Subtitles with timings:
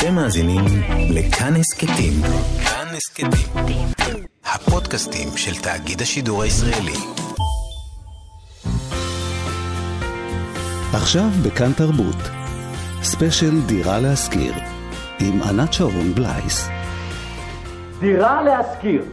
[0.00, 0.64] אתם מאזינים
[1.14, 2.12] לכאן הסכתים.
[2.64, 3.86] כאן הסכתים.
[4.44, 6.96] הפודקאסטים של תאגיד השידור הישראלי.
[10.94, 12.16] עכשיו בכאן תרבות.
[13.02, 14.52] ספיישל דירה להשכיר.
[15.20, 16.68] עם ענת שרון בלייס.
[18.00, 19.04] דירה להשכיר.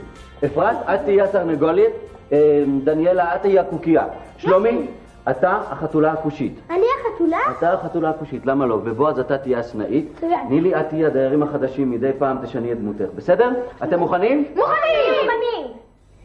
[0.45, 1.91] אפרת, את תהיי התרנגולת,
[2.31, 4.04] אה, דניאלה, את תהיי הקוקייה.
[4.38, 4.88] שלומי,
[5.29, 6.59] אתה החתולה הכושית.
[6.69, 7.37] אני החתולה?
[7.57, 8.73] אתה החתולה הכושית, למה לא?
[8.73, 10.11] ובועז, אתה תהיה הסנאית.
[10.15, 10.47] מצוין.
[10.49, 13.05] נילי, את תהיי הדיירים החדשים, מדי פעם תשני את דמותך.
[13.15, 13.49] בסדר?
[13.83, 14.45] אתם מוכנים?
[14.55, 15.13] מוכנים!
[15.23, 15.77] מוכנים!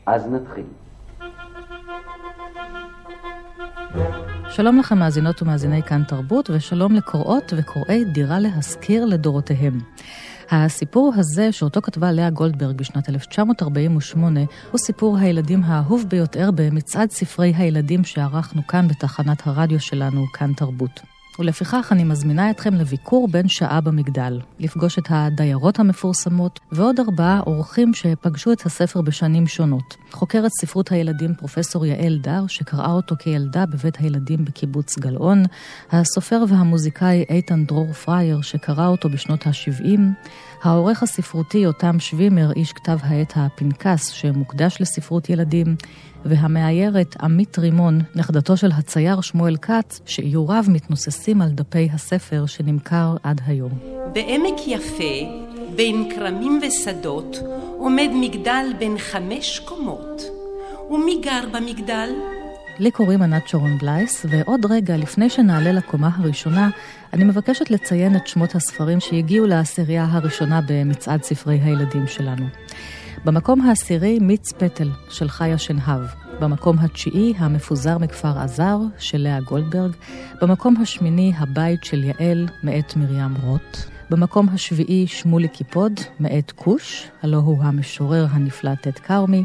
[0.07, 0.65] אז נתחיל.
[4.49, 9.79] שלום לכם מאזינות ומאזיני כאן תרבות, ושלום לקוראות וקוראי דירה להשכיר לדורותיהם.
[10.53, 17.53] הסיפור הזה, שאותו כתבה לאה גולדברג בשנת 1948, הוא סיפור הילדים האהוב ביותר במצעד ספרי
[17.57, 21.12] הילדים שערכנו כאן בתחנת הרדיו שלנו, כאן תרבות.
[21.39, 27.95] ולפיכך אני מזמינה אתכם לביקור בן שעה במגדל, לפגוש את הדיירות המפורסמות ועוד ארבעה אורחים
[27.95, 29.97] שפגשו את הספר בשנים שונות.
[30.11, 35.43] חוקרת ספרות הילדים פרופסור יעל דר, שקראה אותו כילדה בבית הילדים בקיבוץ גלאון,
[35.91, 40.01] הסופר והמוזיקאי איתן דרור פרייר, שקרא אותו בשנות ה-70,
[40.63, 45.77] העורך הספרותי יותם שווימר, איש כתב העת הפנקס, שמוקדש לספרות ילדים,
[46.25, 53.41] והמאיירת עמית רימון, נכדתו של הצייר שמואל כץ, שאיוריו מתנוססים על דפי הספר שנמכר עד
[53.47, 53.73] היום.
[54.13, 55.15] בעמק יפה,
[55.77, 57.39] בין כרמים ושדות,
[57.79, 60.23] עומד מגדל בן חמש קומות.
[60.91, 62.11] ומי גר במגדל?
[62.83, 66.71] לי קוראים ענת שרון בלייס, ועוד רגע, לפני שנעלה לקומה הראשונה,
[67.13, 72.47] אני מבקשת לציין את שמות הספרים שהגיעו לעשירייה הראשונה במצעד ספרי הילדים שלנו.
[73.25, 76.01] במקום העשירי מיץ פטל של חיה שנהב.
[76.41, 79.93] במקום התשיעי המפוזר מכפר עזר של לאה גולדברג.
[80.41, 83.77] במקום השמיני הבית של יעל מאת מרים רוט.
[84.11, 89.45] במקום השביעי שמולי קיפוד מאת כוש, הלא הוא המשורר הנפלא טד כרמי.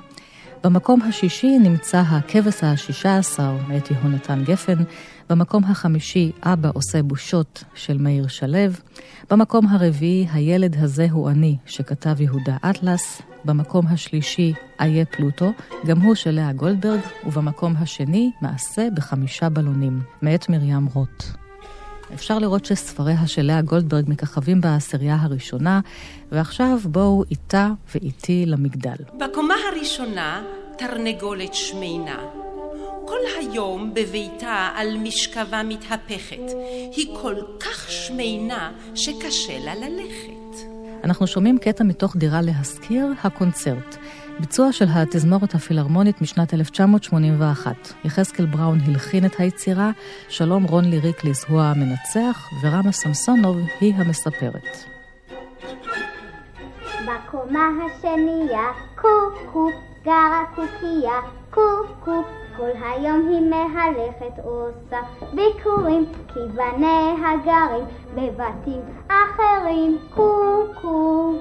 [0.64, 4.84] במקום השישי נמצא הכבש השישה עשר מאת יהונתן גפן.
[5.30, 8.72] במקום החמישי אבא עושה בושות של מאיר שלו.
[9.30, 13.22] במקום הרביעי הילד הזה הוא אני שכתב יהודה אטלס.
[13.46, 15.52] במקום השלישי איה פלוטו,
[15.86, 21.47] גם הוא של לאה גולדברג, ובמקום השני מעשה בחמישה בלונים, מאת מרים רוט.
[22.14, 25.80] אפשר לראות שספריה של לאה גולדברג מככבים בעשירייה הראשונה,
[26.32, 28.96] ועכשיו בואו איתה ואיתי למגדל.
[29.20, 30.44] בקומה הראשונה
[30.78, 32.18] תרנגולת שמינה.
[33.06, 36.52] כל היום בביתה על משכבה מתהפכת.
[36.96, 40.38] היא כל כך שמינה שקשה לה ללכת.
[41.04, 43.98] אנחנו שומעים קטע מתוך דירה להשכיר, הקונצרט.
[44.40, 47.76] ביצוע של התזמורת הפילהרמונית משנת 1981.
[48.06, 49.92] יחזקאל בראון הלחין את היצירה,
[50.30, 54.78] שלום רון ליריקליס הוא המנצח, ורמה סמסונוב היא המספרת.
[57.06, 59.70] בקומה השנייה, קוקו,
[60.06, 61.20] גרה קוקייה,
[61.50, 62.24] קוקו,
[62.58, 64.98] כל היום היא מהלכת עושה
[65.34, 71.34] ביקורים, כי בניה גרים בבתים אחרים, קוקו.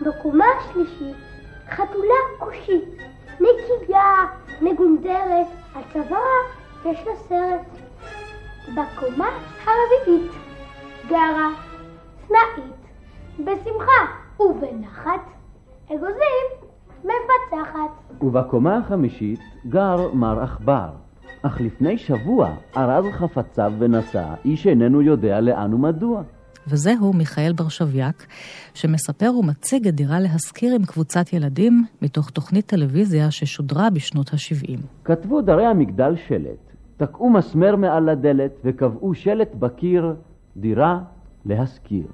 [0.00, 1.29] בקומה השלישית,
[1.70, 2.98] חתולה כושית,
[3.40, 4.14] נקייה,
[4.62, 6.40] מגונדרת, על צווארה
[6.84, 7.60] יש לה סרט.
[8.68, 9.28] בקומה
[9.64, 10.30] הרביעית,
[11.08, 11.48] גרה,
[12.28, 12.74] סנאית,
[13.38, 14.02] בשמחה
[14.40, 15.20] ובנחת,
[15.86, 16.46] אגוזים,
[17.04, 18.22] מפצחת.
[18.22, 20.88] ובקומה החמישית גר מר עכבר.
[21.42, 26.22] אך לפני שבוע ארז חפציו ונסע, איש איננו יודע לאן ומדוע.
[26.66, 28.26] וזהו מיכאל ברשביאק,
[28.74, 34.80] שמספר ומציג את דירה להשכיר עם קבוצת ילדים מתוך תוכנית טלוויזיה ששודרה בשנות ה-70.
[35.04, 40.14] כתבו דרי המגדל שלט, תקעו מסמר מעל הדלת וקבעו שלט בקיר,
[40.56, 40.98] דירה
[41.46, 42.04] להשכיר.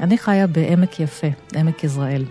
[0.00, 2.24] אני חיה בעמק יפה, עמק יזרעאל.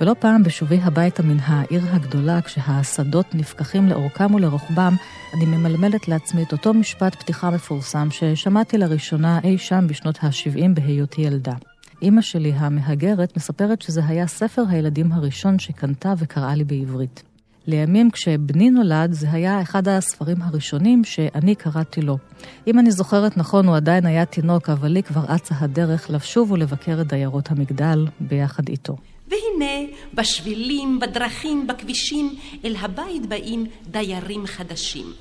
[0.00, 4.92] ולא פעם בשובי הביתה מן העיר הגדולה, כשהשדות נפקחים לאורכם ולרוחבם,
[5.34, 11.22] אני ממלמלת לעצמי את אותו משפט פתיחה מפורסם ששמעתי לראשונה אי שם בשנות ה-70 בהיותי
[11.22, 11.54] ילדה.
[12.02, 17.22] אימא שלי המהגרת מספרת שזה היה ספר הילדים הראשון שקנתה וקראה לי בעברית.
[17.66, 22.18] לימים כשבני נולד זה היה אחד הספרים הראשונים שאני קראתי לו.
[22.66, 27.00] אם אני זוכרת נכון הוא עדיין היה תינוק, אבל לי כבר אצה הדרך לשוב ולבקר
[27.00, 28.96] את דיירות המגדל ביחד איתו.
[29.28, 32.34] והנה, בשבילים, בדרכים, בכבישים,
[32.64, 35.12] אל הבית באים דיירים חדשים.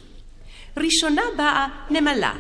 [0.78, 2.34] ראשונה באה נמלה.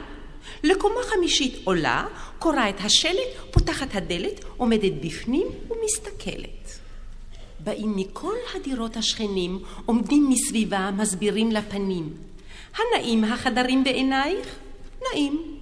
[0.64, 2.06] לקומה חמישית עולה,
[2.40, 6.80] קוראה את השלט, פותחת הדלת, עומדת בפנים ומסתכלת.
[7.60, 12.13] באים מכל הדירות השכנים, עומדים מסביבה, מסבירים לה פנים.
[12.78, 14.56] הנאים החדרים בעינייך?
[15.02, 15.58] נאים.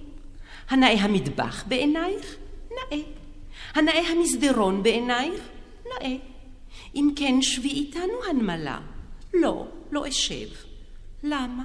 [0.68, 2.36] הנאה המטבח בעינייך?
[2.70, 3.02] נאה.
[3.74, 5.40] הנאה המסדרון בעינייך?
[6.00, 6.16] נאה.
[6.94, 8.78] אם כן, שבי איתנו הנמלה.
[9.34, 10.48] לא, לא אשב.
[11.22, 11.64] למה?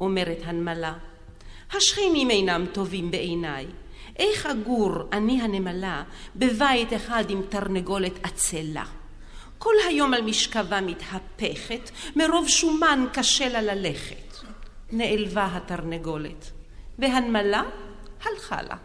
[0.00, 0.94] אומרת הנמלה,
[1.72, 3.66] השכנים אינם טובים בעיניי.
[4.16, 6.02] איך אגור, אני הנמלה,
[6.36, 8.84] בבית אחד עם תרנגולת עצלה?
[9.58, 14.36] כל היום על משכבה מתהפכת, מרוב שומן קשה לה ללכת.
[14.92, 16.50] נעלבה התרנגולת,
[16.98, 17.62] והנמלה
[18.24, 18.76] הלכה לה.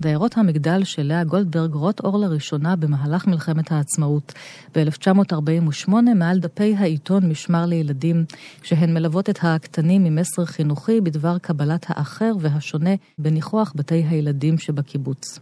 [0.00, 4.32] דיירות המגדל של לאה גולדברג רואות אור לראשונה במהלך מלחמת העצמאות
[4.74, 8.24] ב-1948 מעל דפי העיתון משמר לילדים,
[8.60, 15.38] כשהן מלוות את הקטנים עם מסר חינוכי בדבר קבלת האחר והשונה בניחוח בתי הילדים שבקיבוץ.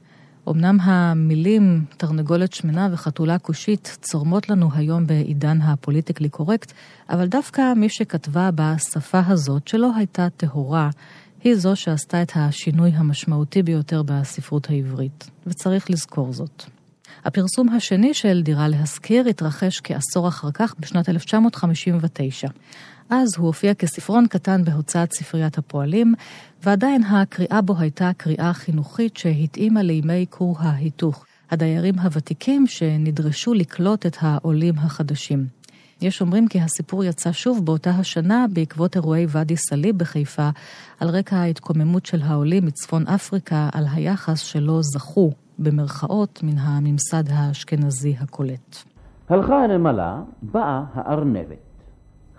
[0.51, 6.73] אמנם המילים תרנגולת שמנה וחתולה כושית צורמות לנו היום בעידן הפוליטיקלי קורקט,
[7.11, 10.91] אבל דווקא מי שכתבה בשפה הזאת, שלא הייתה טהורה,
[11.45, 16.65] היא זו שעשתה את השינוי המשמעותי ביותר בספרות העברית, וצריך לזכור זאת.
[17.25, 22.49] הפרסום השני של דירה להשכיר התרחש כעשור אחר כך, בשנת 1959.
[23.11, 26.15] אז הוא הופיע כספרון קטן בהוצאת ספריית הפועלים,
[26.63, 34.17] ועדיין הקריאה בו הייתה קריאה חינוכית שהתאימה לימי כור ההיתוך, הדיירים הוותיקים שנדרשו לקלוט את
[34.21, 35.58] העולים החדשים.
[36.01, 40.49] יש אומרים כי הסיפור יצא שוב באותה השנה בעקבות אירועי ואדי סאליב בחיפה,
[41.01, 48.15] על רקע ההתקוממות של העולים מצפון אפריקה על היחס שלא זכו, במרכאות, מן הממסד האשכנזי
[48.21, 48.77] הקולט.
[49.29, 51.57] הלכה הנמלה, באה הארנבת.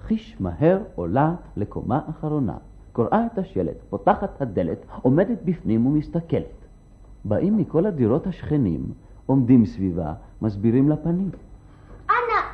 [0.08, 2.58] חיש מהר עולה לקומה אחרונה,
[2.92, 6.66] קוראה את השלט, פותחת הדלת, עומדת בפנים ומסתכלת.
[7.26, 8.86] באים מכל הדירות השכנים,
[9.26, 11.30] עומדים סביבה, מסבירים לה פנים.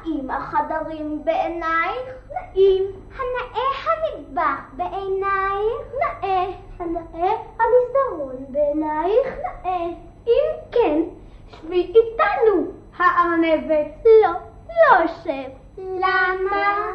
[0.05, 2.13] נאים החדרים בעינייך?
[2.33, 2.83] נאים.
[3.15, 5.93] הנאה המטבח בעינייך?
[5.99, 6.45] נאה.
[6.79, 9.27] הנאה המסדרון בעינייך?
[9.37, 9.85] נאה.
[10.27, 11.01] אם כן,
[11.47, 14.05] שבי איתנו, הארנבת.
[14.23, 14.31] לא,
[14.69, 15.49] לא אשב.
[15.77, 16.91] למה?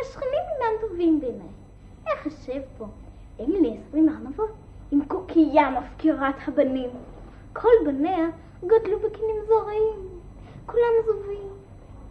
[0.00, 1.48] השכנים אינם טובים בעיניי.
[2.06, 2.86] איך אשב פה?
[3.38, 4.50] אין לי עשרים ארנבות
[4.92, 6.90] עם קוקייה מפקירת הבנים.
[7.52, 8.26] כל בניה
[8.66, 10.08] גדלו בקנים זרעים.
[10.66, 11.55] כולם זובים.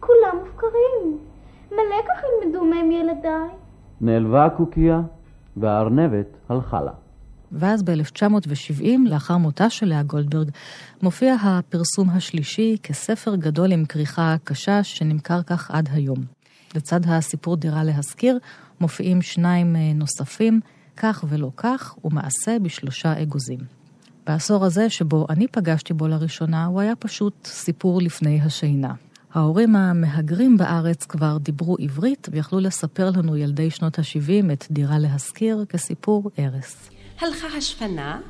[0.00, 1.18] כולם מופקרים.
[1.72, 3.48] מלא כך ילמדו מהם ילדיי.
[4.00, 5.00] נעלבה הקוקייה,
[5.56, 6.92] והארנבת הלכה לה.
[7.52, 10.50] ואז ב-1970, לאחר מותה של לאה גולדברג,
[11.02, 16.18] מופיע הפרסום השלישי כספר גדול עם כריכה קשה שנמכר כך עד היום.
[16.74, 18.38] לצד הסיפור דירה להשכיר,
[18.80, 20.60] מופיעים שניים אה, נוספים,
[20.96, 23.58] כך ולא כך, ומעשה בשלושה אגוזים.
[24.26, 28.94] בעשור הזה שבו אני פגשתי בו לראשונה, הוא היה פשוט סיפור לפני השינה.
[29.36, 35.64] ההורים המהגרים בארץ כבר דיברו עברית ויכלו לספר לנו ילדי שנות ה-70 את דירה להשכיר
[35.68, 36.90] כסיפור ארס.
[37.18, 38.20] הלכה השפנה,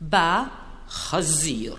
[0.00, 0.44] בא
[0.88, 1.76] חזיר.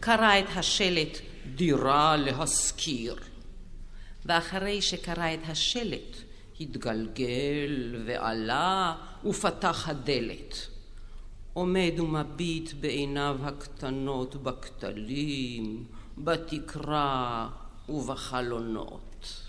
[0.00, 1.18] קרא את השלט
[1.54, 3.16] דירה להשכיר,
[4.26, 6.16] ואחרי שקרא את השלט
[6.60, 8.94] התגלגל ועלה
[9.24, 10.71] ופתח הדלת.
[11.54, 15.84] עומד ומביט בעיניו הקטנות בכתלים,
[16.18, 17.48] בתקרה
[17.88, 19.48] ובחלונות.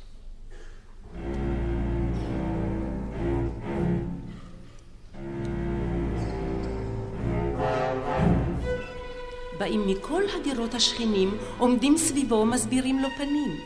[9.58, 13.60] באים מכל הדירות השכנים, עומדים סביבו ומסבירים לו פנים.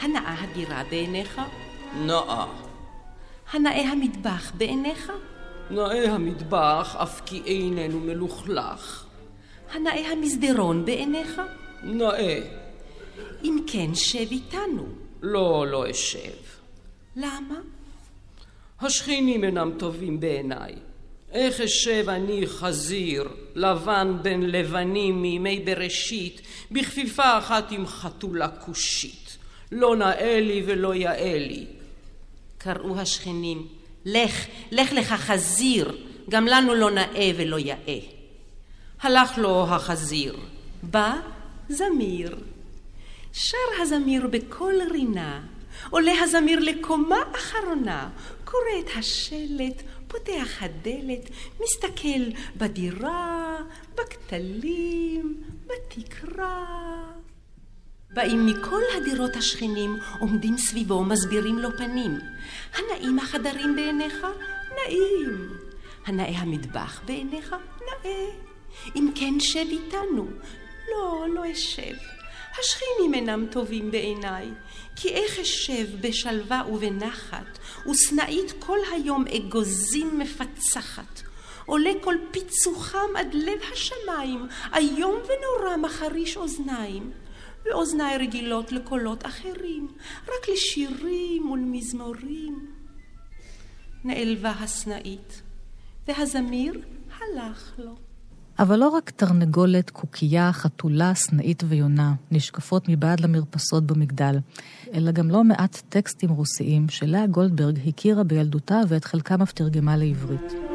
[0.00, 1.40] הנאה הדירה בעיניך?
[2.06, 2.46] נאה.
[3.52, 5.12] הנאה המטבח בעיניך?
[5.70, 9.04] נאה המטבח, אף כי איננו מלוכלך.
[9.72, 11.40] הנאה המסדרון בעיניך?
[11.82, 12.40] נאה.
[13.44, 14.86] אם כן, שב איתנו.
[15.22, 16.34] לא, לא אשב.
[17.16, 17.60] למה?
[18.80, 20.74] השכנים אינם טובים בעיניי.
[21.32, 29.38] איך אשב אני חזיר, לבן בין לבנים מימי בראשית, בכפיפה אחת עם חתולה כושית.
[29.72, 31.66] לא נאה לי ולא יאה לי.
[32.58, 33.68] קראו השכנים,
[34.04, 35.96] לך, לך לך חזיר,
[36.30, 37.98] גם לנו לא נאה ולא יאה.
[39.00, 40.36] הלך לו החזיר,
[40.82, 41.14] בא
[41.68, 42.36] זמיר.
[43.32, 45.40] שר הזמיר בקול רינה,
[45.90, 48.08] עולה הזמיר לקומה אחרונה,
[48.44, 51.30] קורא את השלט, פותח הדלת,
[51.62, 53.56] מסתכל בדירה,
[53.94, 56.64] בכתלים, בתקרה.
[58.14, 62.18] באים מכל הדירות השכנים, עומדים סביבו, מסבירים לו פנים.
[62.74, 64.26] הנאים החדרים בעיניך?
[64.74, 65.48] נאים.
[66.06, 67.54] הנאה המטבח בעיניך?
[67.80, 68.26] נאה.
[68.96, 70.26] אם כן, שב איתנו.
[70.90, 71.94] לא, לא אשב.
[72.60, 74.48] השכנים אינם טובים בעיניי,
[74.96, 77.58] כי איך אשב בשלווה ובנחת,
[77.90, 81.22] ושנאית כל היום אגוזים מפצחת.
[81.66, 87.23] עולה כל פיצוחם עד לב השמיים, איום ונורא מחריש אוזניים.
[87.64, 89.88] ואוזניי רגילות לקולות אחרים,
[90.24, 92.66] רק לשירים ולמזמורים.
[94.04, 95.42] נעלבה הסנאית,
[96.08, 96.80] והזמיר
[97.20, 97.94] הלך לו.
[98.58, 104.36] אבל לא רק תרנגולת, קוקייה, חתולה, סנאית ויונה נשקפות מבעד למרפסות במגדל,
[104.94, 110.73] אלא גם לא מעט טקסטים רוסיים שלאה גולדברג הכירה בילדותה ואת חלקם אף תרגמה לעברית.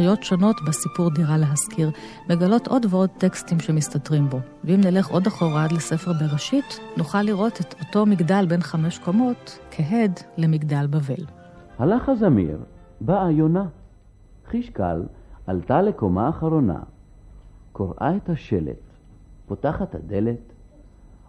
[0.00, 1.90] זכוכיות שונות בסיפור דירה להשכיר,
[2.30, 4.38] מגלות עוד ועוד טקסטים שמסתתרים בו.
[4.64, 9.58] ואם נלך עוד אחורה עד לספר בראשית, נוכל לראות את אותו מגדל בין חמש קומות
[9.70, 11.24] כהד למגדל בבל.
[11.78, 12.58] הלך הזמיר,
[13.00, 13.64] באה יונה.
[14.46, 15.02] חיש קל
[15.46, 16.78] עלתה לקומה אחרונה,
[17.72, 18.82] קוראה את השלט,
[19.46, 20.52] פותחת הדלת,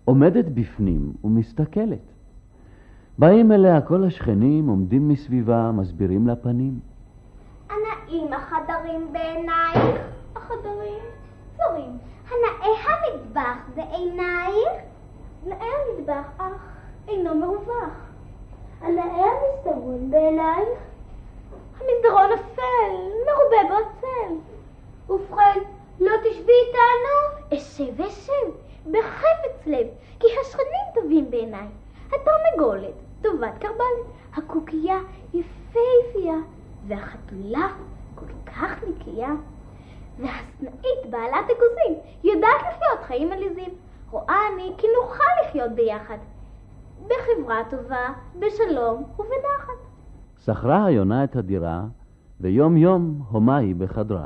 [0.05, 2.05] עומדת בפנים ומסתכלת.
[3.19, 6.90] באים אליה כל השכנים, עומדים מסביבה, מסבירים לה פנים.
[8.11, 10.01] הנאים החדרים בעינייך?
[10.35, 11.03] החדרים?
[11.57, 11.97] זרים.
[12.29, 14.69] הנאה המטבח בעינייך?
[15.45, 16.77] נאה המטבח, אך
[17.07, 17.93] אינו מרווח.
[18.81, 20.79] הנאה המסדרון בעינייך?
[21.79, 22.93] המסדרון אפל,
[23.27, 24.33] מרובה בעצל.
[25.09, 25.59] ובכן,
[25.99, 27.57] לא תשבי איתנו?
[27.57, 28.51] אשב ואשב,
[28.91, 29.87] בחפץ לב,
[30.19, 31.67] כי השכנים טובים בעיניי.
[32.07, 34.99] התרנגולת, טובת קרבלת, הקוקייה
[35.33, 36.35] יפהפייה,
[36.87, 37.67] והחתולה
[38.21, 39.31] כל כך נקייה.
[40.19, 43.69] והסנאית בעלת אגוזים יודעת לחיות חיים עליזים.
[44.11, 46.17] רואה אני כי נוכל לחיות ביחד.
[47.03, 48.09] בחברה טובה,
[48.39, 49.91] בשלום ובנחת.
[50.45, 51.83] שכרה היונה את הדירה,
[52.41, 54.25] ויום יום הומה היא בחדרה.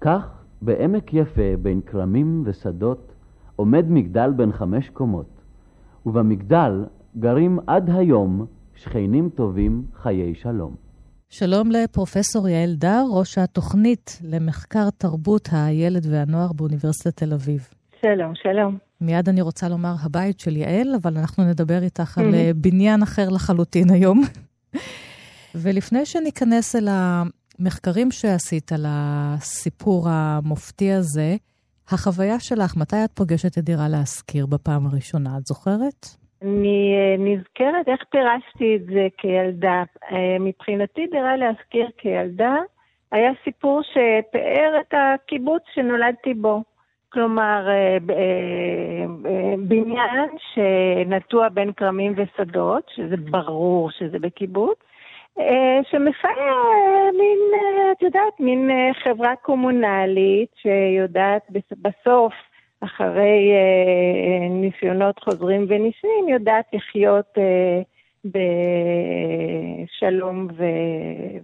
[0.00, 3.12] כך, בעמק יפה בין כרמים ושדות,
[3.56, 5.26] עומד מגדל בן חמש קומות,
[6.06, 6.84] ובמגדל
[7.18, 10.87] גרים עד היום שכנים טובים חיי שלום.
[11.30, 17.68] שלום לפרופסור יעל דר, ראש התוכנית למחקר תרבות הילד והנוער באוניברסיטת תל אביב.
[18.02, 18.78] שלום, שלום.
[19.00, 23.28] מיד אני רוצה לומר הבית של יעל, אבל אנחנו נדבר איתך על אה, בניין אחר
[23.28, 24.22] לחלוטין היום.
[25.54, 31.36] ולפני שניכנס אל המחקרים שעשית על הסיפור המופתי הזה,
[31.88, 35.38] החוויה שלך, מתי את פוגשת את דירה להשכיר בפעם הראשונה?
[35.38, 36.06] את זוכרת?
[36.42, 39.82] אני אה, נזכרת איך פירשתי את זה כילדה.
[40.12, 42.56] אה, מבחינתי דירה להשכיר כילדה
[43.12, 46.62] היה סיפור שפאר את הקיבוץ שנולדתי בו.
[47.12, 47.96] כלומר, אה,
[49.58, 54.78] בניין שנטוע בין כרמים ושדות, שזה ברור שזה בקיבוץ,
[55.90, 57.38] שמפאר מין,
[57.92, 58.70] את יודעת, מין
[59.04, 61.42] חברה קומונלית שיודעת
[61.82, 62.32] בסוף
[62.80, 67.82] אחרי אה, ניסיונות חוזרים ונשנים, יודעת לחיות אה,
[70.04, 70.64] בשלום ו...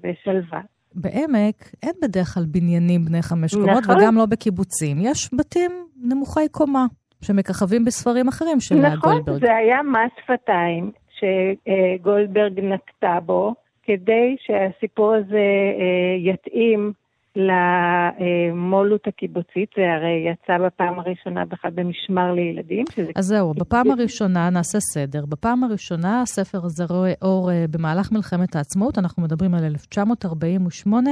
[0.03, 0.61] ושלווה.
[0.95, 3.97] בעמק אין בדרך כלל בניינים בני חמש קומות, נכון.
[3.97, 4.97] וגם לא בקיבוצים.
[5.01, 5.71] יש בתים
[6.03, 6.87] נמוכי קומה,
[7.23, 9.29] שמככבים בספרים אחרים של נכון, גולדברג.
[9.29, 15.47] נכון, זה היה מס שפתיים שגולדברג נקטה בו, כדי שהסיפור הזה
[15.81, 16.93] אה, יתאים
[17.37, 22.85] למולות הקיבוצית, זה הרי יצא בפעם הראשונה בכלל במשמר לילדים.
[23.17, 25.25] אז זהו, בפעם הראשונה נעשה סדר.
[25.27, 31.11] בפעם הראשונה הספר הזה רואה אור אה, במהלך מלחמת העצמאות, אנחנו מדברים על 1948,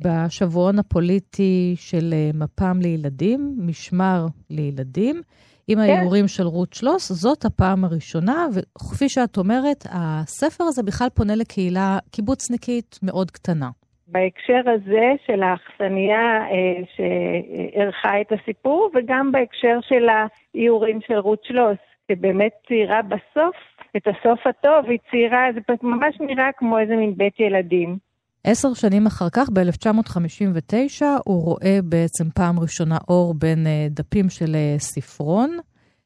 [0.00, 5.22] בשבועון הפוליטי של אה, מפ"ם לילדים, משמר לילדים.
[5.68, 5.82] עם כן.
[5.84, 11.98] האיורים של רות שלוס, זאת הפעם הראשונה, וכפי שאת אומרת, הספר הזה בכלל פונה לקהילה
[12.10, 13.70] קיבוצניקית מאוד קטנה.
[14.12, 21.78] בהקשר הזה של האכסניה אה, שערכה את הסיפור, וגם בהקשר של האיורים של רות שלוס,
[22.12, 23.56] שבאמת ציירה בסוף,
[23.96, 27.96] את הסוף הטוב, היא ציירה, זה ממש נראה כמו איזה מין בית ילדים.
[28.44, 34.54] עשר שנים אחר כך, ב-1959, הוא רואה בעצם פעם ראשונה אור בין אה, דפים של
[34.54, 35.58] אה, ספרון.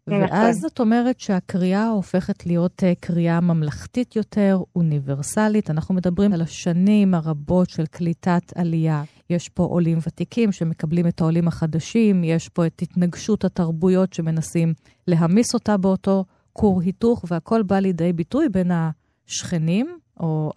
[0.09, 0.23] נכון.
[0.23, 5.71] ואז זאת אומרת שהקריאה הופכת להיות אה, קריאה ממלכתית יותר, אוניברסלית.
[5.71, 9.03] אנחנו מדברים על השנים הרבות של קליטת עלייה.
[9.31, 14.73] יש פה עולים ותיקים שמקבלים את העולים החדשים, יש פה את התנגשות התרבויות שמנסים
[15.07, 20.53] להמיס אותה באותו כור היתוך, והכל בא לידי ביטוי בין השכנים, או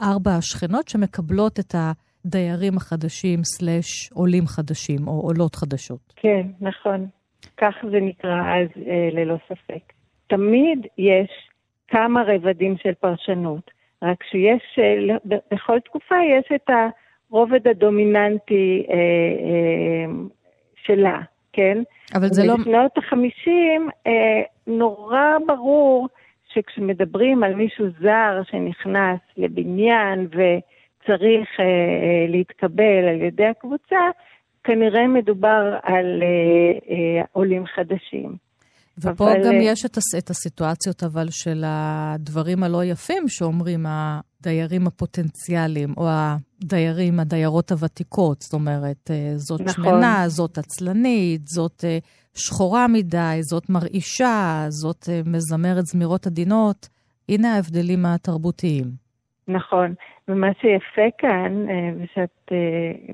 [0.00, 1.74] ארבע השכנות שמקבלות את
[2.24, 6.12] הדיירים החדשים סלאש עולים חדשים, או עולות חדשות.
[6.16, 7.06] כן, נכון.
[7.56, 9.92] כך זה נקרא אז אה, ללא ספק.
[10.26, 11.30] תמיד יש
[11.88, 13.70] כמה רבדים של פרשנות.
[14.02, 14.78] רק שיש,
[15.50, 16.70] בכל תקופה יש את
[17.30, 18.86] הרובד הדומיננטי
[20.86, 21.20] שלה,
[21.52, 21.78] כן?
[22.14, 22.56] אבל זה לא...
[22.56, 23.88] בשנות החמישים
[24.66, 26.08] נורא ברור
[26.54, 34.00] שכשמדברים על מישהו זר שנכנס לבניין וצריך אה, אה, להתקבל על ידי הקבוצה,
[34.64, 38.36] כנראה מדובר על אה, אה, עולים חדשים.
[38.98, 39.44] ופה אבל...
[39.44, 40.14] גם אה, יש את, הס...
[40.18, 48.42] את הסיטואציות אבל של הדברים הלא יפים שאומרים הדיירים הפוטנציאליים, או הדיירים, הדיירות הוותיקות.
[48.42, 49.84] זאת אומרת, זאת נכון.
[49.84, 51.84] שמנה, זאת עצלנית, זאת
[52.34, 56.88] שחורה מדי, זאת מרעישה, זאת מזמרת זמירות עדינות.
[57.28, 59.01] הנה ההבדלים התרבותיים.
[59.52, 59.94] נכון,
[60.28, 61.66] ומה שיפה כאן,
[61.98, 62.52] ושאת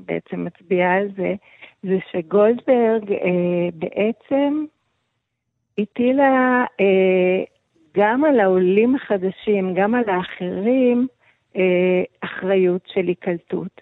[0.06, 1.34] בעצם מצביעה על זה,
[1.82, 3.12] זה שגולדברג
[3.74, 4.64] בעצם
[5.78, 7.44] הטילה אה,
[7.96, 11.06] גם על העולים החדשים, גם על האחרים,
[11.56, 13.80] אה, אחריות של היקלטות.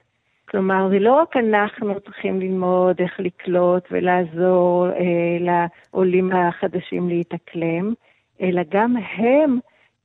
[0.49, 7.95] כלומר, זה לא רק אנחנו צריכים ללמוד איך לקלוט ולעזור אה, לעולים החדשים להתאקלם,
[8.41, 9.59] אלא גם הם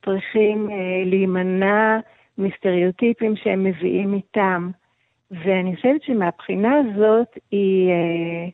[0.04, 1.98] צריכים אה, להימנע
[2.38, 4.70] מסטריאוטיפים שהם מביאים איתם.
[5.30, 8.48] ואני חושבת שמבחינה הזאת היא, אה,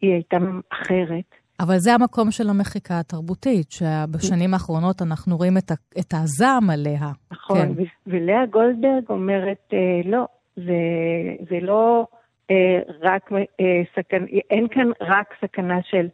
[0.00, 0.36] היא הייתה
[0.72, 1.34] אחרת.
[1.60, 7.10] אבל זה המקום של המחיקה התרבותית, שבשנים האחרונות אנחנו רואים את, ה, את הזעם עליה.
[7.32, 7.82] נכון, כן.
[8.06, 10.72] ולאה גולדברג אומרת, אה, לא, זה,
[11.50, 12.06] זה לא
[12.50, 16.08] אה, רק אה, סכנה, אין כאן רק סכנה של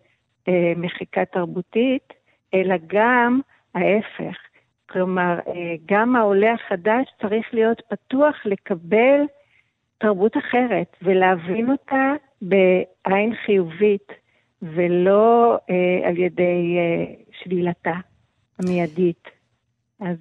[0.49, 2.13] אה, מחיקה תרבותית,
[2.55, 3.41] אלא גם
[3.75, 4.37] ההפך.
[4.93, 9.21] כלומר, אה, גם העולה החדש צריך להיות פתוח לקבל
[9.99, 14.13] תרבות אחרת ולהבין אותה בעין חיובית.
[14.63, 17.05] ולא אה, על ידי אה,
[17.43, 17.95] שלילתה
[18.59, 19.29] המיידית.
[20.01, 20.17] אז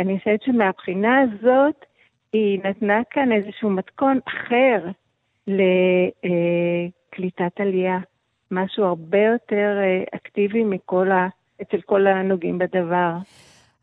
[0.00, 1.84] אני חושבת שמהבחינה הזאת,
[2.32, 4.88] היא נתנה כאן איזשהו מתכון אחר
[5.46, 6.20] לקליטת
[7.60, 7.98] עלייה,
[8.50, 9.78] משהו הרבה יותר
[10.14, 11.28] אקטיבי מכל ה...
[11.62, 13.12] אצל כל הנוגעים בדבר.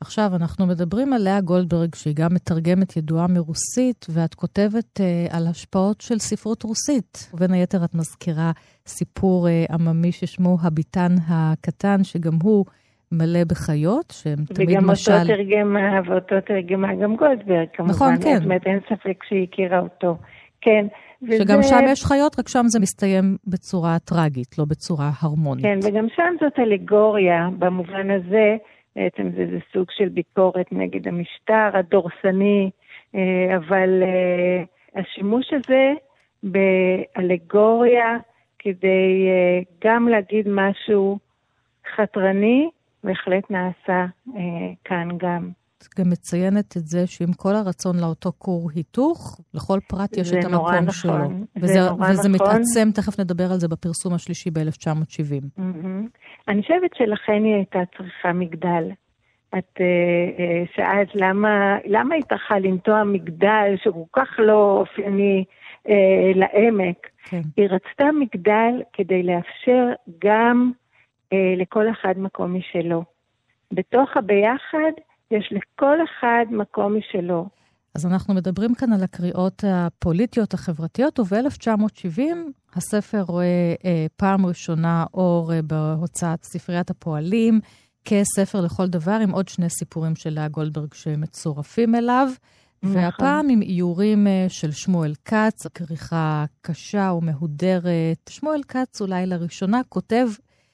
[0.01, 5.47] עכשיו, אנחנו מדברים על לאה גולדברג, שהיא גם מתרגמת ידועה מרוסית, ואת כותבת uh, על
[5.47, 7.31] השפעות של ספרות רוסית.
[7.33, 8.51] ובין היתר את מזכירה
[8.87, 12.65] סיפור uh, עממי ששמו הביטן הקטן, שגם הוא
[13.11, 15.11] מלא בחיות, שהם תמיד וגם משל...
[15.11, 17.93] וגם אותו תרגמה, ואותו תרגמה גם גולדברג, כמובן.
[17.93, 18.35] נכון, כן.
[18.35, 20.17] זאת אומרת, אין ספק שהיא הכירה אותו.
[20.61, 20.85] כן.
[21.21, 21.43] וזה...
[21.43, 25.65] שגם שם יש חיות, רק שם זה מסתיים בצורה טרגית, לא בצורה הרמונית.
[25.65, 28.57] כן, וגם שם זאת אלגוריה, במובן הזה.
[28.99, 32.69] בעצם זה, זה סוג של ביקורת נגד המשטר הדורסני,
[33.15, 34.63] אה, אבל אה,
[35.01, 35.93] השימוש הזה
[36.43, 38.17] באלגוריה
[38.59, 41.19] כדי אה, גם להגיד משהו
[41.95, 42.69] חתרני,
[43.03, 44.05] בהחלט נעשה
[44.83, 45.49] כאן גם.
[45.77, 50.45] את גם מציינת את זה שעם כל הרצון לאותו כור היתוך, לכל פרט יש את
[50.45, 50.91] המקום נכון.
[50.91, 51.29] שלו.
[51.59, 52.47] זה וזה, נורא וזה נכון.
[52.47, 55.59] מתעצם, תכף נדבר על זה בפרסום השלישי ב-1970.
[55.59, 56.28] Mm-hmm.
[56.49, 58.91] אני חושבת שלכן היא הייתה צריכה מגדל.
[59.57, 59.81] את uh,
[60.37, 65.43] uh, שאלת למה, למה היא צריכה לנטוע מגדל שהוא כל כך לא אופייני
[65.87, 65.91] uh,
[66.35, 67.07] לעמק.
[67.23, 67.41] כן.
[67.57, 69.85] היא רצתה מגדל כדי לאפשר
[70.25, 70.71] גם
[71.33, 73.03] uh, לכל אחד מקום משלו.
[73.71, 74.91] בתוך הביחד
[75.31, 77.45] יש לכל אחד מקום משלו.
[77.99, 82.21] אז אנחנו מדברים כאן על הקריאות הפוליטיות החברתיות, וב-1970
[82.73, 87.59] הספר רואה אה, פעם ראשונה אור אה, בהוצאת ספריית הפועלים,
[88.05, 92.29] כספר לכל דבר, עם עוד שני סיפורים של לאה גולדברג שמצורפים אליו.
[92.83, 92.97] נכון.
[92.97, 98.29] והפעם עם איורים אה, של שמואל כץ, כריכה קשה ומהודרת.
[98.29, 100.27] שמואל כץ אולי לראשונה כותב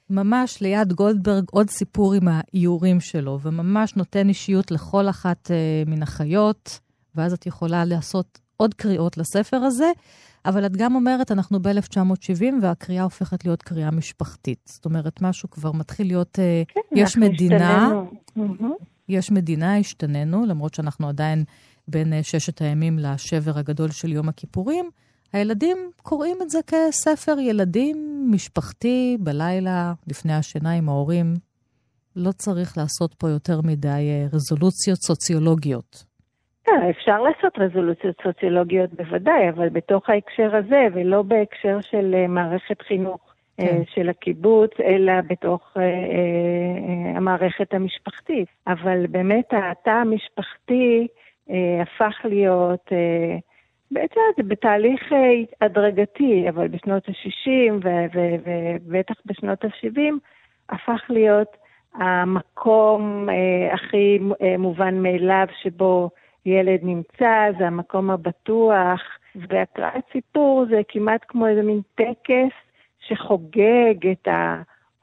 [0.10, 6.04] ממש ליד גולדברג עוד סיפור עם האיורים שלו, וממש נותן אישיות לכל אחת uh, מן
[6.04, 6.80] החיות,
[7.16, 9.92] ואז את יכולה לעשות עוד קריאות לספר הזה,
[10.46, 14.70] אבל את גם אומרת, אנחנו ב-1970, והקריאה הופכת להיות קריאה משפחתית.
[14.74, 16.40] זאת אומרת, משהו כבר מתחיל להיות...
[16.40, 17.92] Uh, כן, יש מדינה,
[18.36, 18.78] השתננו.
[19.10, 21.44] יש מדינה, השתננו, למרות שאנחנו עדיין
[21.88, 24.90] בין uh, ששת הימים לשבר הגדול של יום הכיפורים.
[25.34, 31.34] הילדים קוראים את זה כספר ילדים משפחתי בלילה, לפני השינה עם ההורים.
[32.16, 36.04] לא צריך לעשות פה יותר מדי אה, רזולוציות סוציולוגיות.
[36.70, 42.82] אה, אפשר לעשות רזולוציות סוציולוגיות בוודאי, אבל בתוך ההקשר הזה, ולא בהקשר של אה, מערכת
[42.82, 43.20] חינוך
[43.58, 43.82] כן.
[43.86, 45.78] של הקיבוץ, אלא בתוך
[47.16, 48.48] המערכת המשפחתית.
[48.68, 51.08] אבל באמת התא המשפחתי
[51.82, 52.92] הפך להיות...
[53.92, 57.88] בעצם זה בתהליך אה, הדרגתי, אבל בשנות ה-60
[58.46, 60.14] ובטח בשנות ה-70
[60.70, 61.58] הפך להיות
[61.94, 66.10] המקום אה, הכי אה, מובן מאליו שבו
[66.46, 69.02] ילד נמצא, זה המקום הבטוח,
[69.36, 72.56] והקראת סיפור זה כמעט כמו איזה מין טקס
[73.00, 74.28] שחוגג את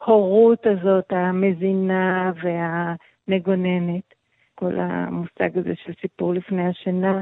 [0.01, 4.15] ההורות הזאת, המזינה והמגוננת.
[4.55, 7.21] כל המושג הזה של סיפור לפני השינה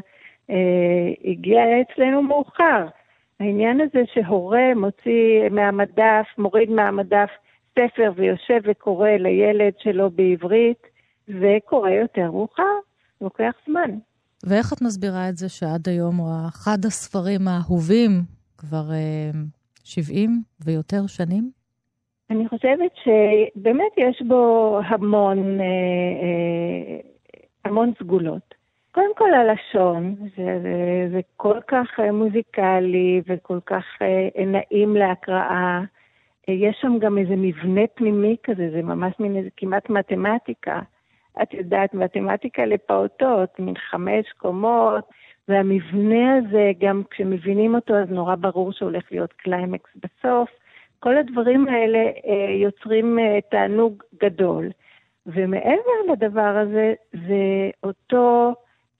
[0.50, 2.86] אה, הגיע אצלנו מאוחר.
[3.40, 7.30] העניין הזה שהורה מוציא מהמדף, מוריד מהמדף
[7.78, 10.86] ספר ויושב וקורא לילד שלו בעברית,
[11.26, 12.74] זה קורה יותר מאוחר,
[13.20, 13.90] לוקח זמן.
[14.46, 18.10] ואיך את מסבירה את זה שעד היום הוא אחד הספרים האהובים
[18.58, 19.30] כבר אה,
[19.84, 21.50] 70 ויותר שנים?
[22.30, 25.64] אני חושבת שבאמת יש בו המון, אה,
[26.22, 27.00] אה,
[27.64, 28.54] המון סגולות.
[28.92, 35.80] קודם כל הלשון, זה, זה, זה כל כך אה, מוזיקלי וכל כך אה, נעים להקראה.
[36.48, 40.80] אה, יש שם גם איזה מבנה פנימי כזה, זה ממש מין איזה כמעט מתמטיקה.
[41.42, 45.04] את יודעת, מתמטיקה לפעוטות, מין חמש קומות,
[45.48, 50.48] והמבנה הזה, גם כשמבינים אותו, אז נורא ברור שהולך להיות קליימקס בסוף.
[50.98, 54.68] כל הדברים האלה אה, יוצרים אה, תענוג גדול.
[55.26, 58.54] ומעבר לדבר הזה, זה אותו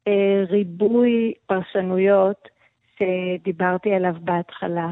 [0.08, 2.48] אה, ריבוי פרשנויות
[2.98, 4.88] שדיברתי עליו בהתחלה,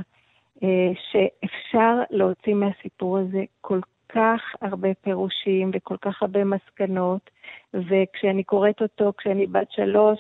[0.63, 7.31] אה, שאפשר להוציא מהסיפור הזה כל כך הרבה פירושים וכל כך הרבה מסקנות,
[7.75, 10.19] וכשאני קוראת אותו כשאני בת שלוש,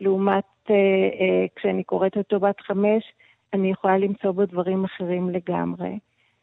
[0.00, 3.02] לעומת אה, אה, כשאני קוראת אותו בת חמש,
[3.52, 5.98] אני יכולה למצוא בו דברים אחרים לגמרי.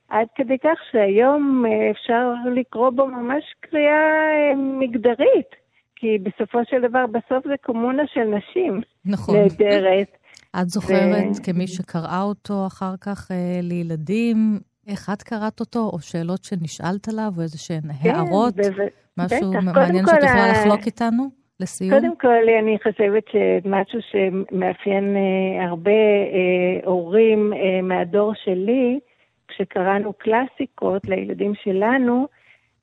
[0.10, 5.50] עד כדי כך שהיום אה, אפשר לקרוא בו ממש קריאה אה, מגדרית,
[5.96, 8.82] כי בסופו של דבר, בסוף זה קומונה של נשים.
[9.06, 9.36] נכון.
[9.36, 10.18] נהדרת.
[10.62, 11.44] את זוכרת, ו...
[11.44, 17.32] כמי שקראה אותו אחר כך אה, לילדים, איך את קראת אותו, או שאלות שנשאלת עליו,
[17.38, 18.54] או איזה שהן כן, הערות?
[18.58, 19.76] ו- משהו בטח.
[19.76, 21.30] מעניין שאת יכולה לחלוק איתנו?
[21.60, 22.00] לסיום?
[22.00, 29.00] קודם כל, אני חושבת שמשהו שמאפיין אה, הרבה אה, הורים אה, מהדור שלי,
[29.48, 32.28] כשקראנו קלאסיקות לילדים שלנו,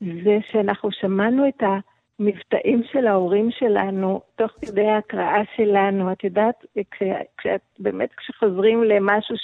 [0.01, 6.13] זה שאנחנו שמענו את המבטאים של ההורים שלנו תוך כדי ההקראה שלנו.
[6.13, 6.65] את יודעת,
[7.39, 9.37] כשאת, באמת כשחוזרים למשהו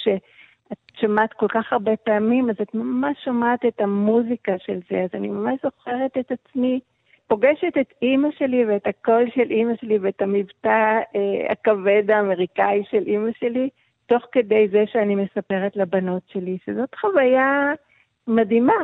[0.69, 5.01] שאת שמעת כל כך הרבה פעמים, אז את ממש שומעת את המוזיקה של זה.
[5.01, 6.79] אז אני ממש זוכרת את עצמי
[7.27, 13.03] פוגשת את אימא שלי ואת הקול של אימא שלי ואת המבטא אה, הכבד האמריקאי של
[13.07, 13.69] אימא שלי,
[14.05, 17.73] תוך כדי זה שאני מספרת לבנות שלי, שזאת חוויה
[18.27, 18.83] מדהימה.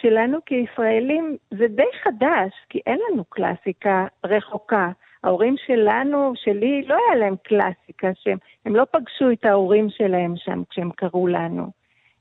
[0.00, 4.90] שלנו כישראלים זה די חדש, כי אין לנו קלאסיקה רחוקה.
[5.24, 10.62] ההורים שלנו, שלי, לא היה להם קלאסיקה, שהם הם לא פגשו את ההורים שלהם שם
[10.70, 11.70] כשהם קראו לנו.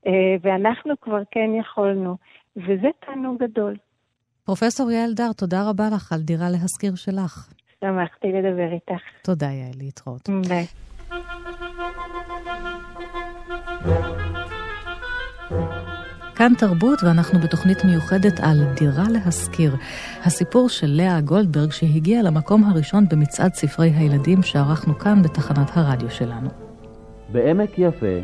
[0.07, 2.17] אה, ואנחנו כבר כן יכולנו,
[2.57, 3.75] וזה תענוג גדול.
[4.45, 7.53] פרופסור יעל דר, תודה רבה לך על דירה להשכיר שלך.
[7.81, 9.03] שמחתי לדבר איתך.
[9.23, 10.29] תודה, יעל, להתראות.
[10.49, 10.65] ביי.
[16.35, 19.75] כאן תרבות, ואנחנו בתוכנית מיוחדת על דירה להשכיר.
[20.23, 26.49] הסיפור של לאה גולדברג שהגיעה למקום הראשון במצעד ספרי הילדים שערכנו כאן בתחנת הרדיו שלנו.
[27.29, 28.15] בעמק יפה,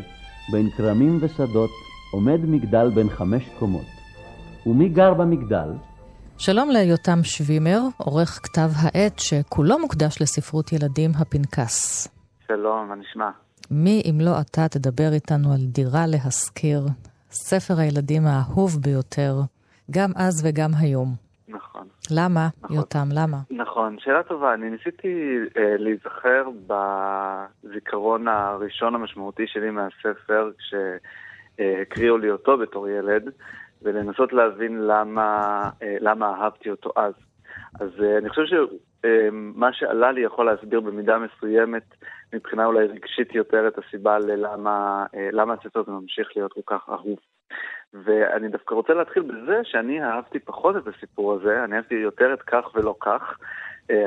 [0.52, 1.70] בין כרמים ושדות,
[2.12, 3.86] עומד מגדל בן חמש קומות.
[4.66, 5.68] ומי גר במגדל?
[6.38, 12.08] שלום ליותם שווימר, עורך כתב העת שכולו מוקדש לספרות ילדים, הפנקס.
[12.48, 13.30] שלום, מה נשמע?
[13.70, 16.86] מי אם לא אתה תדבר איתנו על דירה להשכיר,
[17.30, 19.34] ספר הילדים האהוב ביותר,
[19.90, 21.08] גם אז וגם היום.
[21.48, 21.86] נכון.
[22.10, 22.76] למה, נכון.
[22.76, 23.36] יותם, למה?
[23.50, 24.54] נכון, שאלה טובה.
[24.54, 33.22] אני ניסיתי אה, להיזכר בזיכרון הראשון המשמעותי שלי מהספר, כשהקריאו לי אותו בתור ילד.
[33.82, 37.14] ולנסות להבין למה, אה, למה אהבתי אותו אז.
[37.80, 41.82] אז אה, אני חושב שמה אה, שעלה לי יכול להסביר במידה מסוימת,
[42.32, 47.18] מבחינה אולי רגשית יותר, את הסיבה ללמה למה הספר הזה ממשיך להיות כל כך אהוב.
[47.94, 52.42] ואני דווקא רוצה להתחיל בזה שאני אהבתי פחות את הסיפור הזה, אני אהבתי יותר את
[52.42, 53.38] כך ולא כך.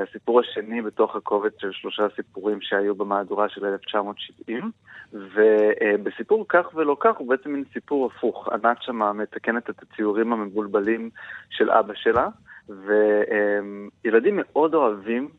[0.10, 4.72] הסיפור השני בתוך הקובץ של שלושה סיפורים שהיו במהדורה של 1970,
[5.14, 8.50] ובסיפור כך ולא כך הוא בעצם מין סיפור הפוך.
[8.50, 11.10] ענת שמה מתקנת את הציורים המבולבלים
[11.50, 12.28] של אבא שלה,
[12.70, 15.30] וילדים מאוד אוהבים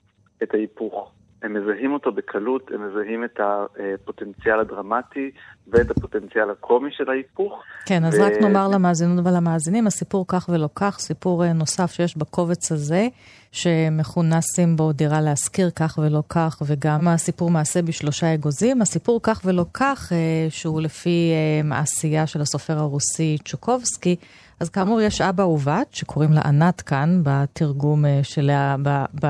[0.43, 1.11] את ההיפוך.
[1.43, 5.31] הם מזהים אותו בקלות, הם מזהים את הפוטנציאל הדרמטי
[5.69, 7.63] ואת הפוטנציאל הקומי של ההיפוך.
[7.87, 8.23] כן, אז ו...
[8.23, 13.09] רק נאמר למאזינות ולמאזינים, הסיפור כך ולא כך, סיפור נוסף שיש בקובץ הזה,
[13.53, 18.83] שמכונה סימבו דירה להשכיר כך ולא כך, וגם הסיפור מעשה בשלושה אגוזים.
[18.83, 20.13] הסיפור כך ולא כך,
[20.49, 21.33] שהוא לפי
[21.65, 24.17] מעשייה של הסופר הרוסי צ'וקובסקי,
[24.61, 29.27] אז כאמור, יש אבא ובת, שקוראים לה ענת כאן, בתרגום אה, שלה, ב, ב,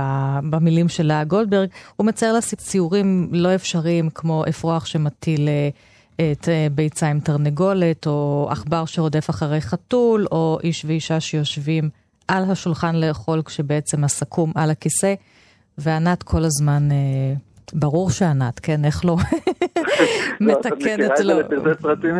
[0.50, 1.68] במילים של לאה גולדברג.
[1.96, 5.68] הוא מצייר לה ציורים לא אפשריים, כמו אפרוח שמטיל אה,
[6.32, 11.90] את אה, ביצה עם תרנגולת, או עכבר שרודף אחרי חתול, או איש ואישה שיושבים
[12.28, 15.14] על השולחן לאכול כשבעצם הסכו"ם על הכיסא,
[15.78, 16.88] וענת כל הזמן...
[17.74, 19.16] ברור שענת, כן, איך לא?
[20.40, 21.34] לא מתקנת לו.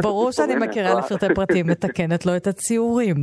[0.02, 3.16] ברור שאני מכירה לפרטי פרטים, מתקנת לו את הציורים.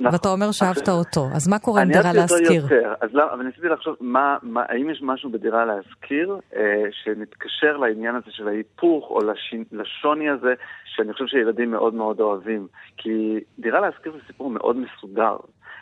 [0.00, 0.12] נכון.
[0.12, 2.38] ואתה אומר שאהבת אותו, אז מה קורה עם דירה להשכיר?
[2.38, 5.64] אני אהבתי אותו יותר, אז לא, אבל ניסיתי לחשוב, מה, מה, האם יש משהו בדירה
[5.64, 11.94] להשכיר אה, שמתקשר לעניין הזה של ההיפוך, או לשין, לשוני הזה, שאני חושב שילדים מאוד
[11.94, 12.66] מאוד אוהבים.
[12.96, 15.36] כי דירה להשכיר זה סיפור מאוד מסודר.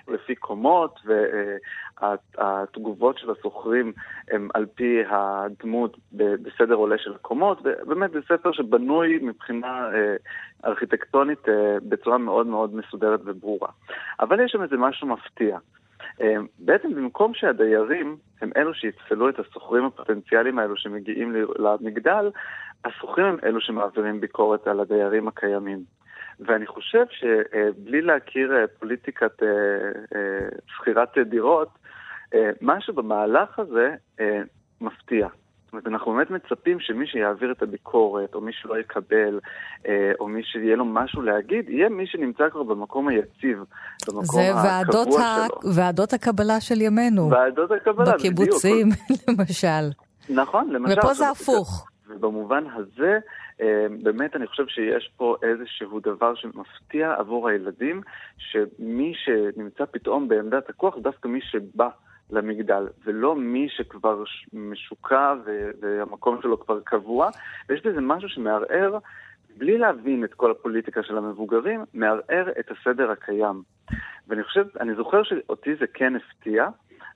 [0.08, 1.00] לפי קומות,
[2.02, 3.92] והתגובות של השוכרים
[4.30, 10.16] הם על פי הדמות בסדר עולה של קומות, ובאמת זה ספר שבנוי מבחינה אה,
[10.64, 13.68] ארכיטקטונית אה, בצורה מאוד מאוד מסודרת וברורה.
[14.20, 15.58] אבל יש שם איזה משהו מפתיע.
[16.20, 22.30] אה, בעצם במקום שהדיירים הם אלו שיפסלו את השוכרים הפוטנציאליים האלו שמגיעים למגדל,
[22.84, 25.78] השוכרים הם אלו שמעבירים ביקורת על הדיירים הקיימים.
[26.40, 29.42] ואני חושב שבלי להכיר פוליטיקת
[30.66, 31.68] שכירת דירות,
[32.62, 33.94] משהו במהלך הזה
[34.80, 35.28] מפתיע.
[35.64, 39.40] זאת אומרת, אנחנו באמת מצפים שמי שיעביר את הביקורת, או מי שלא יקבל,
[40.20, 43.58] או מי שיהיה לו משהו להגיד, יהיה מי שנמצא כבר במקום היציב,
[44.08, 45.72] במקום הקבוע שלו.
[45.72, 47.30] זה ועדות הקבלה של ימינו.
[47.30, 48.18] ועדות הקבלה, בדיוק.
[48.18, 48.88] בקיבוצים,
[49.28, 49.90] למשל.
[50.28, 50.98] נכון, למשל.
[50.98, 51.86] ופה זה הפוך.
[52.08, 53.18] ובמובן הזה,
[53.60, 58.00] אה, באמת אני חושב שיש פה איזשהו דבר שמפתיע עבור הילדים,
[58.38, 61.88] שמי שנמצא פתאום בעמדת הכוח, דווקא מי שבא
[62.32, 65.34] למגדל, ולא מי שכבר משוקע
[65.80, 67.30] והמקום שלו כבר קבוע,
[67.68, 68.98] ויש בזה משהו שמערער,
[69.56, 73.62] בלי להבין את כל הפוליטיקה של המבוגרים, מערער את הסדר הקיים.
[74.28, 76.68] ואני חושב, אני זוכר שאותי זה כן הפתיע,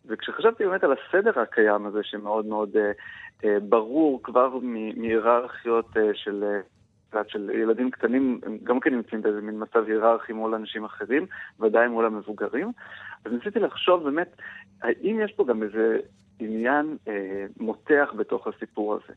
[0.07, 2.93] וכשחשבתי באמת על הסדר הקיים הזה, שמאוד מאוד אה,
[3.45, 6.45] אה, ברור כבר מהיררכיות אה, של,
[7.15, 11.27] אה, של ילדים קטנים, הם גם כן נמצאים באיזה מין מצב היררכי מול אנשים אחרים,
[11.61, 12.73] ודאי מול המבוגרים.
[13.25, 14.37] אז ניסיתי לחשוב באמת,
[14.83, 15.99] האם יש פה גם איזה
[16.39, 19.15] עניין אה, מותח בתוך הסיפור הזה.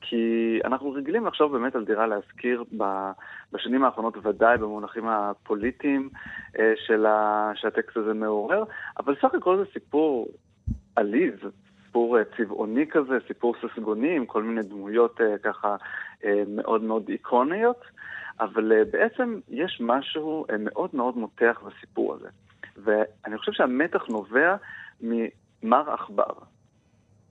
[0.00, 2.64] כי אנחנו רגילים לחשוב באמת על דירה להשכיר
[3.52, 6.08] בשנים האחרונות, ודאי במונחים הפוליטיים
[6.86, 8.64] של ה, שהטקסט הזה מעורר,
[8.98, 10.28] אבל סך הכל זה סיפור
[10.96, 11.38] עליז,
[11.94, 15.76] סיפור אה, צבעוני כזה, סיפור ססגוני עם כל מיני דמויות אה, ככה
[16.24, 17.80] אה, מאוד מאוד איקוניות,
[18.40, 22.28] אבל בעצם יש משהו מאוד מאוד מותח בסיפור הזה.
[22.76, 24.56] ואני חושב שהמתח נובע
[25.00, 26.32] ממר עכבר.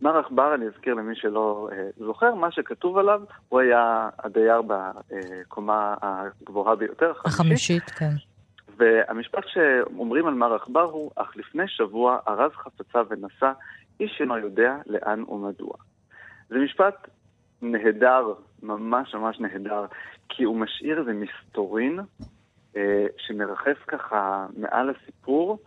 [0.02, 5.96] מר עכבר, אני אזכיר למי שלא אה, זוכר, מה שכתוב עליו, הוא היה הדייר בקומה
[6.02, 7.34] הגבוהה ביותר, החמישית.
[7.34, 8.34] החמישית, כן.
[8.78, 13.52] והמשפט שאומרים על מר עכבר הוא, אך לפני שבוע ארז חפצה ונסע
[14.00, 15.74] איש אינו יודע לאן ומדוע.
[16.50, 17.10] זה משפט
[17.62, 19.86] נהדר, ממש ממש נהדר,
[20.30, 22.00] כי הוא משאיר איזה מסתורין
[22.76, 25.60] אה, שמרחף ככה מעל הסיפור,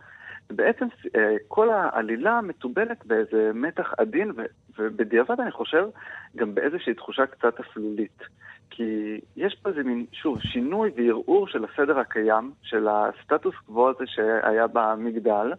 [0.49, 0.85] ובעצם
[1.15, 4.43] אה, כל העלילה מתובלת באיזה מתח עדין, ו,
[4.79, 5.87] ובדיעבד אני חושב
[6.35, 8.21] גם באיזושהי תחושה קצת אפלולית.
[8.69, 14.03] כי יש פה איזה מין, שוב, שינוי וערעור של הסדר הקיים, של הסטטוס קוו הזה
[14.07, 15.53] שהיה במגדל,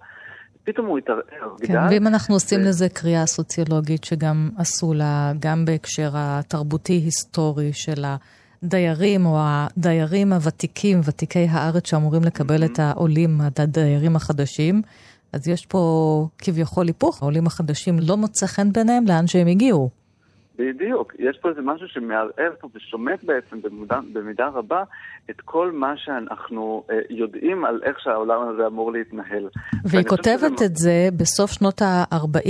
[0.69, 1.23] פתאום הוא התערער.
[1.61, 2.65] כן, גדל, ואם אנחנו עושים ו...
[2.65, 8.05] לזה קריאה סוציולוגית שגם עשו לה, גם בהקשר התרבותי-היסטורי של
[8.63, 14.83] הדיירים, או הדיירים הוותיקים, ותיקי הארץ שאמורים לקבל את העולים, הדיירים החדשים,
[15.33, 19.91] אז יש פה כביכול היפוך, העולים החדשים לא מוצא חן ביניהם לאן שהם הגיעו.
[20.59, 24.83] בדיוק, יש פה איזה משהו שמערער פה ושומט בעצם במידה, במידה רבה
[25.31, 29.49] את כל מה שאנחנו אה, יודעים על איך שהעולם הזה אמור להתנהל.
[29.85, 30.63] והיא כותבת.
[30.63, 32.49] את זה בסוף שנות ה-40,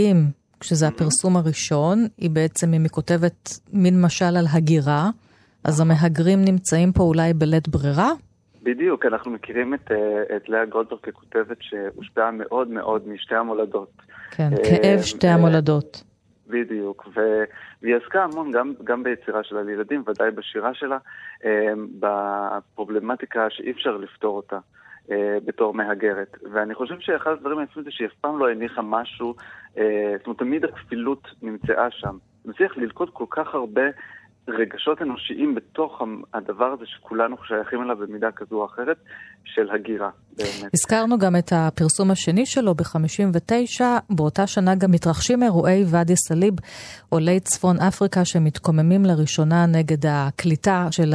[0.60, 0.88] כשזה mm-hmm.
[0.88, 5.10] הפרסום הראשון, היא בעצם, אם היא כותבת מין משל על הגירה,
[5.64, 5.90] אז נכון.
[5.90, 8.10] המהגרים נמצאים פה אולי בלית ברירה?
[8.62, 13.90] בדיוק, אנחנו מכירים את, אה, את לאה גולדברג ככותבת שהושפעה מאוד מאוד משתי המולדות.
[14.30, 16.02] כן, אה, כאב שתי המולדות.
[16.48, 17.20] בדיוק, ו...
[17.82, 20.98] והיא עסקה המון גם, גם ביצירה שלה לילדים, ודאי בשירה שלה,
[21.44, 24.58] אה, בפרובלמטיקה שאי אפשר לפתור אותה.
[25.10, 26.36] אה, בתור מהגרת.
[26.52, 29.34] ואני חושב שאחד הדברים היפים זה שהיא אף פעם לא הניחה משהו,
[29.78, 32.16] אה, זאת אומרת, תמיד הכפילות נמצאה שם.
[32.44, 33.82] מצליח ללכוד כל כך הרבה
[34.48, 36.02] רגשות אנושיים בתוך
[36.34, 38.96] הדבר הזה שכולנו שייכים אליו במידה כזו או אחרת,
[39.44, 40.70] של הגירה, באמת.
[40.74, 43.80] הזכרנו גם את הפרסום השני שלו ב-59,
[44.10, 46.54] באותה שנה גם מתרחשים אירועי ואדי סאליב,
[47.08, 51.12] עולי צפון אפריקה שמתקוממים לראשונה נגד הקליטה של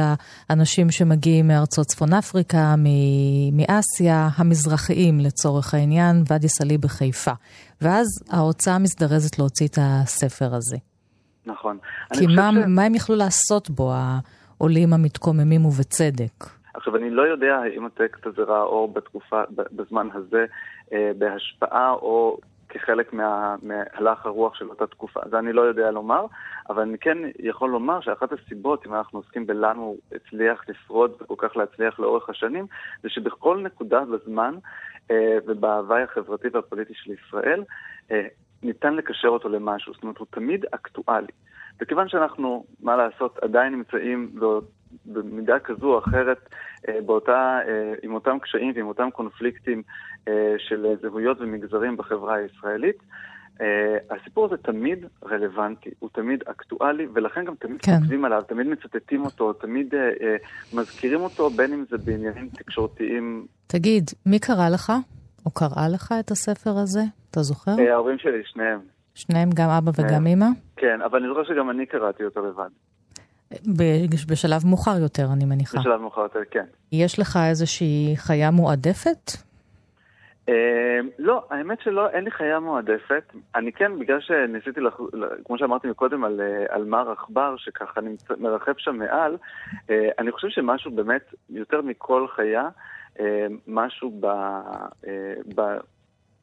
[0.48, 2.74] האנשים שמגיעים מארצות צפון אפריקה,
[3.52, 7.32] מאסיה, המזרחיים לצורך העניין, ואדי סאליב בחיפה.
[7.80, 10.93] ואז ההוצאה מזדרזת להוציא את הספר הזה.
[11.46, 11.78] נכון.
[12.12, 12.56] כי מה, ש...
[12.68, 16.44] מה הם יכלו לעשות בו, העולים המתקוממים ובצדק?
[16.74, 20.44] עכשיו, אני לא יודע אם הטקסט הזה ראה אור בתקופה, בזמן הזה,
[20.92, 22.38] אה, בהשפעה או
[22.74, 25.20] כחלק מה, מהלך הרוח של אותה תקופה.
[25.30, 26.26] זה אני לא יודע לומר,
[26.70, 31.34] אבל אני כן יכול לומר שאחת הסיבות, אם אנחנו עוסקים בלמה הוא הצליח לשרוד וכל
[31.38, 32.66] כך להצליח לאורך השנים,
[33.02, 34.54] זה שבכל נקודה בזמן
[35.10, 37.64] אה, ובהוואי החברתי והפוליטי של ישראל,
[38.10, 38.26] אה,
[38.64, 41.32] ניתן לקשר אותו למשהו, זאת אומרת, הוא תמיד אקטואלי.
[41.80, 44.30] וכיוון שאנחנו, מה לעשות, עדיין נמצאים
[45.06, 46.48] במידה כזו או אחרת
[46.88, 49.82] אה, באותה, אה, עם אותם קשיים ועם אותם קונפליקטים
[50.28, 52.96] אה, של זהויות ומגזרים בחברה הישראלית,
[54.10, 57.98] הסיפור הזה תמיד רלוונטי, הוא תמיד אקטואלי, ולכן גם תמיד כן.
[58.00, 59.94] כותבים עליו, תמיד מצטטים אותו, תמיד
[60.72, 63.46] מזכירים אותו, בין אם זה בעניינים תקשורתיים.
[63.66, 64.92] תגיד, מי קרא לך,
[65.46, 67.00] או קראה לך את הספר הזה?
[67.30, 67.72] אתה זוכר?
[67.92, 68.80] ההורים שלי, שניהם.
[69.14, 70.46] שניהם, גם אבא וגם אמא?
[70.76, 72.70] כן, אבל אני זוכר שגם אני קראתי אותו לבד.
[74.30, 75.78] בשלב מאוחר יותר, אני מניחה.
[75.78, 76.64] בשלב מאוחר יותר, כן.
[76.92, 79.30] יש לך איזושהי חיה מועדפת?
[80.48, 83.32] אה, לא, האמת שלא, אין לי חיה מועדפת.
[83.54, 85.00] אני כן, בגלל שניסיתי, לח...
[85.44, 89.36] כמו שאמרתי מקודם, על, אה, על מר עכבר, שככה נמצא, מרחב שם מעל,
[89.90, 92.68] אה, אני חושב שמשהו באמת, יותר מכל חיה,
[93.66, 94.26] משהו ב,
[95.54, 95.60] ב,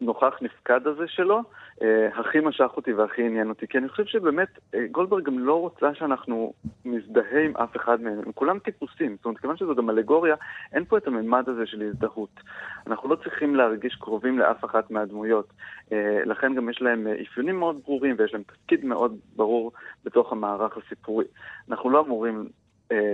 [0.01, 1.41] נוכח נפקד הזה שלו,
[1.81, 3.67] אה, הכי משך אותי והכי עניין אותי.
[3.67, 6.53] כי אני חושב שבאמת, אה, גולדברג גם לא רוצה שאנחנו
[6.85, 8.19] נזדהה עם אף אחד מהם.
[8.25, 9.15] הם כולם טיפוסים.
[9.15, 10.35] זאת אומרת, כיוון שזו גם אלגוריה,
[10.73, 12.39] אין פה את הממד הזה של הזדהות.
[12.87, 15.53] אנחנו לא צריכים להרגיש קרובים לאף אחת מהדמויות.
[15.91, 19.71] אה, לכן גם יש להם אפיונים מאוד ברורים ויש להם תפקיד מאוד ברור
[20.03, 21.25] בתוך המערך הסיפורי.
[21.69, 22.49] אנחנו לא אמורים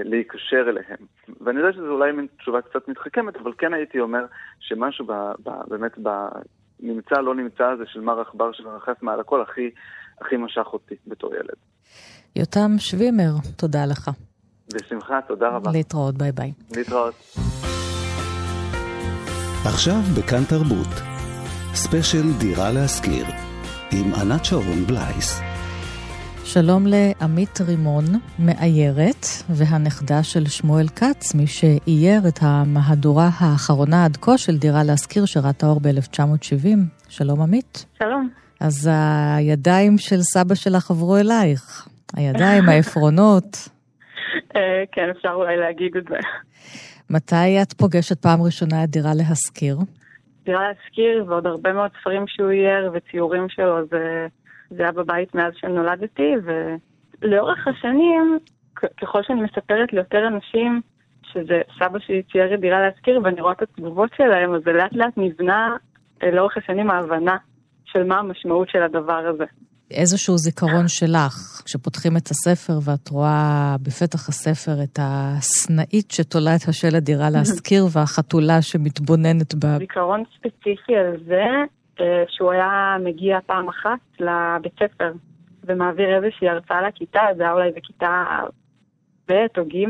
[0.04, 0.98] להיקשר אליהם.
[1.42, 4.26] ואני יודע שזו אולי מין תשובה קצת מתחכמת, אבל כן הייתי אומר
[4.60, 5.12] שמשהו ב,
[5.44, 5.98] ב, באמת
[6.80, 9.70] נמצא, לא נמצא הזה של מר עכבר שמרחף מעל הכל, הכי,
[10.22, 11.56] הכי משך אותי בתור ילד.
[12.36, 14.12] יותם שווימר, תודה לך.
[14.74, 15.72] בשמחה, תודה רבה.
[15.72, 16.52] להתראות, ביי ביי.
[16.76, 17.14] להתראות.
[19.66, 20.94] עכשיו בכאן תרבות,
[21.74, 23.26] ספיישל דירה להשכיר,
[23.92, 25.47] עם ענת שרון בלייס.
[26.54, 28.04] שלום לעמית רימון,
[28.40, 35.26] מאיירת, והנכדה של שמואל כץ, מי שאייר את המהדורה האחרונה עד כה של דירה להשכיר
[35.26, 36.68] שראתה אור ב-1970.
[37.10, 37.86] שלום עמית.
[38.00, 38.30] שלום.
[38.60, 38.90] אז
[39.38, 41.88] הידיים של סבא שלך עברו אלייך.
[42.16, 43.70] הידיים, העפרונות.
[44.56, 46.18] אה, כן, אפשר אולי להגיד את זה.
[47.10, 49.78] מתי את פוגשת פעם ראשונה את דירה להשכיר?
[50.46, 54.28] דירה להשכיר ועוד הרבה מאוד ספרים שהוא אייר וציורים שלו, זה...
[54.70, 56.34] זה היה בבית מאז שנולדתי,
[57.22, 58.40] ולאורך השנים,
[59.02, 60.82] ככל שאני מספרת ליותר אנשים
[61.34, 64.94] שזה סבא שלי צייר את דירה להשכיר, ואני רואה את התגובות שלהם, אז זה לאט
[64.94, 65.78] לאט נבנה
[66.24, 67.38] אה, לאורך השנים ההבנה
[67.86, 69.46] של מה המשמעות של הדבר הזה.
[69.92, 77.04] איזשהו זיכרון שלך, כשפותחים את הספר ואת רואה בפתח הספר את הסנאית שתולה את השלט
[77.04, 79.78] דירה להשכיר והחתולה שמתבוננת בה.
[79.78, 81.44] זיכרון ספציפי על זה,
[82.28, 85.12] שהוא היה מגיע פעם אחת לבית ספר
[85.64, 88.24] ומעביר איזושהי הרצאה לכיתה, זה היה אולי בכיתה
[89.30, 89.86] ב' או ג',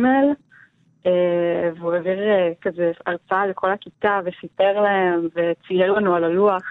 [1.06, 6.64] אה, והוא העביר אה, כזה הרצאה לכל הכיתה וסיפר להם וצייר לנו על הלוח.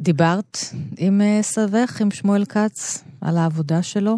[0.00, 0.58] דיברת
[0.98, 4.16] עם סבך, עם שמואל כץ, על העבודה שלו?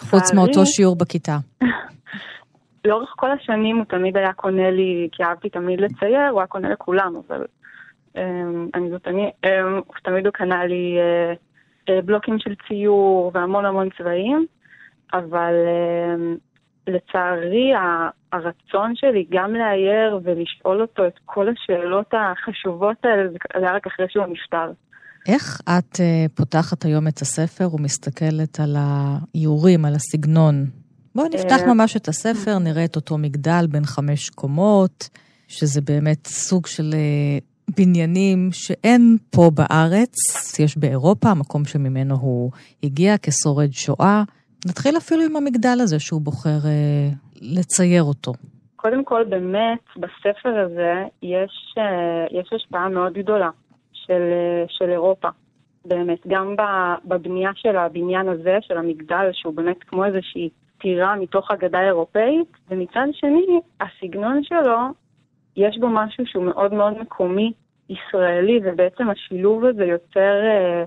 [0.00, 1.36] חוץ מאותו שיעור בכיתה.
[2.84, 6.70] לאורך כל השנים הוא תמיד היה קונה לי, כי אהבתי תמיד לצייר, הוא היה קונה
[6.70, 7.44] לכולם, אבל
[8.74, 11.32] אני זאת אני, אמ, תמיד הוא קנה לי אה,
[11.88, 14.46] אה, בלוקים של ציור והמון המון צבעים,
[15.12, 15.54] אבל
[16.14, 16.36] אמ,
[16.86, 17.72] לצערי
[18.32, 24.06] הרצון שלי גם לאייר ולשאול אותו את כל השאלות החשובות האלה, זה היה רק אחרי
[24.08, 24.72] שהוא נפטר.
[25.28, 30.66] איך את uh, פותחת היום את הספר ומסתכלת על האיורים, על הסגנון?
[31.14, 35.08] בואי נפתח ממש את הספר, נראה את אותו מגדל בין חמש קומות,
[35.48, 36.94] שזה באמת סוג של
[37.76, 40.14] בניינים שאין פה בארץ,
[40.60, 42.50] יש באירופה, המקום שממנו הוא
[42.82, 44.22] הגיע כשורד שואה.
[44.68, 47.08] נתחיל אפילו עם המגדל הזה שהוא בוחר אה,
[47.42, 48.32] לצייר אותו.
[48.76, 53.50] קודם כל, באמת, בספר הזה יש, אה, יש השפעה מאוד גדולה
[53.92, 55.28] של, אה, של אירופה.
[55.84, 56.54] באמת, גם
[57.04, 60.48] בבנייה של הבניין הזה, של המגדל, שהוא באמת כמו איזושהי
[60.80, 64.78] טירה מתוך אגדה אירופאית, ומצד שני, הסגנון שלו,
[65.56, 67.52] יש בו משהו שהוא מאוד מאוד מקומי,
[67.90, 70.84] ישראלי, ובעצם השילוב הזה יוצר, אה,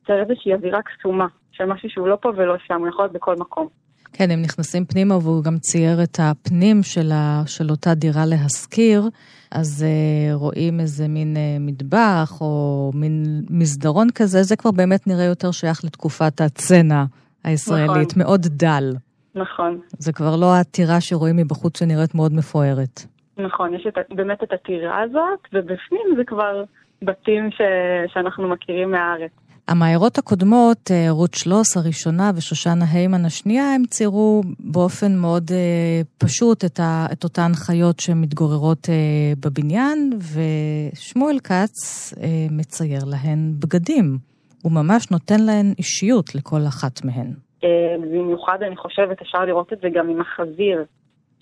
[0.00, 3.36] יוצר איזושהי אווירה קסומה, של משהו שהוא לא פה ולא שם, הוא יכול להיות בכל
[3.36, 3.68] מקום.
[4.12, 9.08] כן, הם נכנסים פנימה והוא גם צייר את הפנים של, ה, של אותה דירה להשכיר,
[9.50, 15.24] אז uh, רואים איזה מין uh, מטבח או מין מסדרון כזה, זה כבר באמת נראה
[15.24, 17.04] יותר שייך לתקופת הצנע
[17.44, 18.22] הישראלית, נכון.
[18.22, 18.92] מאוד דל.
[19.34, 19.80] נכון.
[19.98, 23.06] זה כבר לא הטירה שרואים מבחוץ שנראית מאוד מפוארת.
[23.38, 26.64] נכון, יש את, באמת את הטירה הזאת, ובפנים זה כבר
[27.02, 27.60] בתים ש,
[28.12, 29.30] שאנחנו מכירים מהארץ.
[29.68, 36.64] המעיירות הקודמות, אה, רות שלוס הראשונה ושושנה היימן השנייה, הם ציירו באופן מאוד אה, פשוט
[36.64, 41.74] את, ה, את אותן חיות שמתגוררות אה, בבניין, ושמואל כץ
[42.22, 44.18] אה, מצייר להן בגדים.
[44.62, 47.30] הוא ממש נותן להן אישיות לכל אחת מהן.
[47.64, 50.84] אה, במיוחד, אני חושבת, אפשר לראות את זה גם עם החזיר,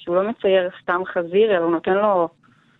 [0.02, 2.28] שהוא לא מצייר סתם חזיר, אלא הוא נותן לו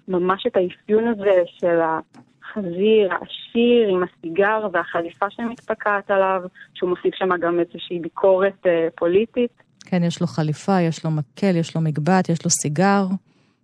[0.09, 6.43] ממש את האפיון הזה של החזיר העשיר עם הסיגר והחליפה שמתפקעת עליו,
[6.75, 9.63] שהוא מוסיף שם גם איזושהי ביקורת אה, פוליטית.
[9.87, 13.05] כן, יש לו חליפה, יש לו מקל, יש לו מגבעת, יש לו סיגר.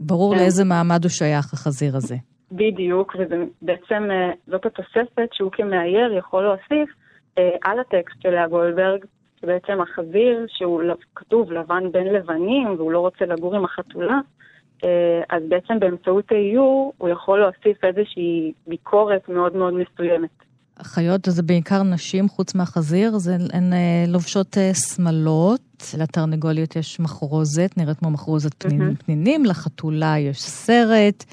[0.00, 0.40] ברור כן.
[0.40, 2.16] לאיזה מעמד הוא שייך, החזיר הזה.
[2.52, 6.94] בדיוק, ובעצם אה, זאת התוספת שהוא כמאייר יכול להוסיף
[7.38, 9.04] אה, על הטקסט של לאה גולדברג,
[9.41, 10.82] שבעצם החזיר, שהוא
[11.14, 14.18] כתוב לבן בין לבנים, והוא לא רוצה לגור עם החתולה,
[14.84, 20.30] אה, אז בעצם באמצעות האיור הוא יכול להוסיף איזושהי ביקורת מאוד מאוד מסוימת.
[20.80, 25.61] החיות זה בעיקר נשים חוץ מהחזיר, זה, הן אה, לובשות אה, שמלות,
[25.99, 29.05] לתרנגוליות יש מחרוזת, נראית כמו מחרוזת פנינים, mm-hmm.
[29.05, 31.24] פנינים, לחתולה יש סרט,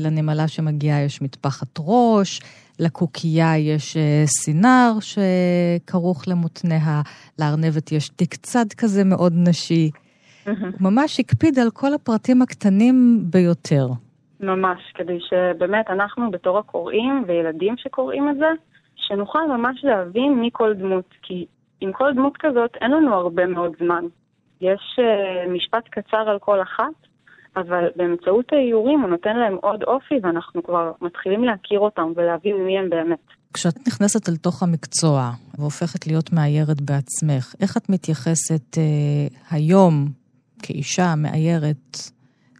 [0.00, 2.40] לנמלה שמגיעה יש מטפחת ראש,
[2.80, 7.02] לקוקייה יש סינר שכרוך למותניה,
[7.38, 9.90] לארנבת יש תיק צד כזה מאוד נשי.
[10.46, 13.86] הוא ממש הקפיד על כל הפרטים הקטנים ביותר.
[14.40, 18.48] ממש, כדי שבאמת אנחנו בתור הקוראים וילדים שקוראים את זה,
[18.96, 21.46] שנוכל ממש להבין מי כל דמות, כי
[21.80, 24.04] עם כל דמות כזאת אין לנו הרבה מאוד זמן.
[24.60, 27.06] יש uh, משפט קצר על כל אחת,
[27.56, 32.78] אבל באמצעות האיורים הוא נותן להם עוד אופי ואנחנו כבר מתחילים להכיר אותם ולהבין מי
[32.78, 33.18] הם באמת.
[33.54, 40.06] כשאת נכנסת אל תוך המקצוע והופכת להיות מאיירת בעצמך, איך את מתייחסת uh, היום
[40.62, 41.96] כאישה מאיירת,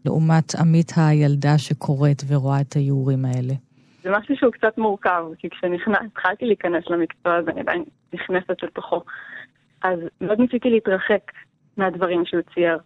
[0.05, 3.55] לעומת עמית הילדה שקוראת ורואה את האיורים האלה?
[4.03, 9.03] זה משהו שהוא קצת מורכב, כי כשהתחלתי להיכנס למקצוע הזה, אני עדיין נכנסת לתוכו.
[9.83, 11.33] אז מאוד ניסיתי להתרחק
[11.77, 12.79] מהדברים שהוא צייר.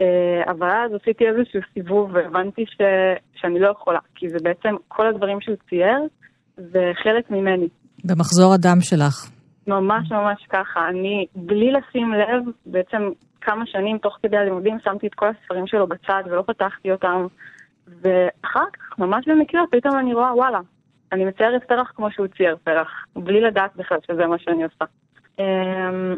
[0.00, 2.78] אה, אבל אז עשיתי איזשהו סיבוב והבנתי ש...
[3.34, 5.98] שאני לא יכולה, כי זה בעצם כל הדברים שהוא צייר,
[6.56, 7.68] זה חלק ממני.
[8.04, 9.30] במחזור הדם שלך.
[9.66, 10.88] ממש ממש ככה.
[10.88, 15.86] אני, בלי לשים לב, בעצם כמה שנים תוך כדי הלימודים שמתי את כל הספרים שלו
[15.86, 17.26] בצד ולא פתחתי אותם.
[17.86, 20.60] ואחר כך, ממש במקרה, פתאום אני רואה, וואלה,
[21.12, 24.84] אני מציירת פרח כמו שהוא צייר פרח, בלי לדעת בכלל שזה מה שאני עושה.
[25.38, 26.16] אמ,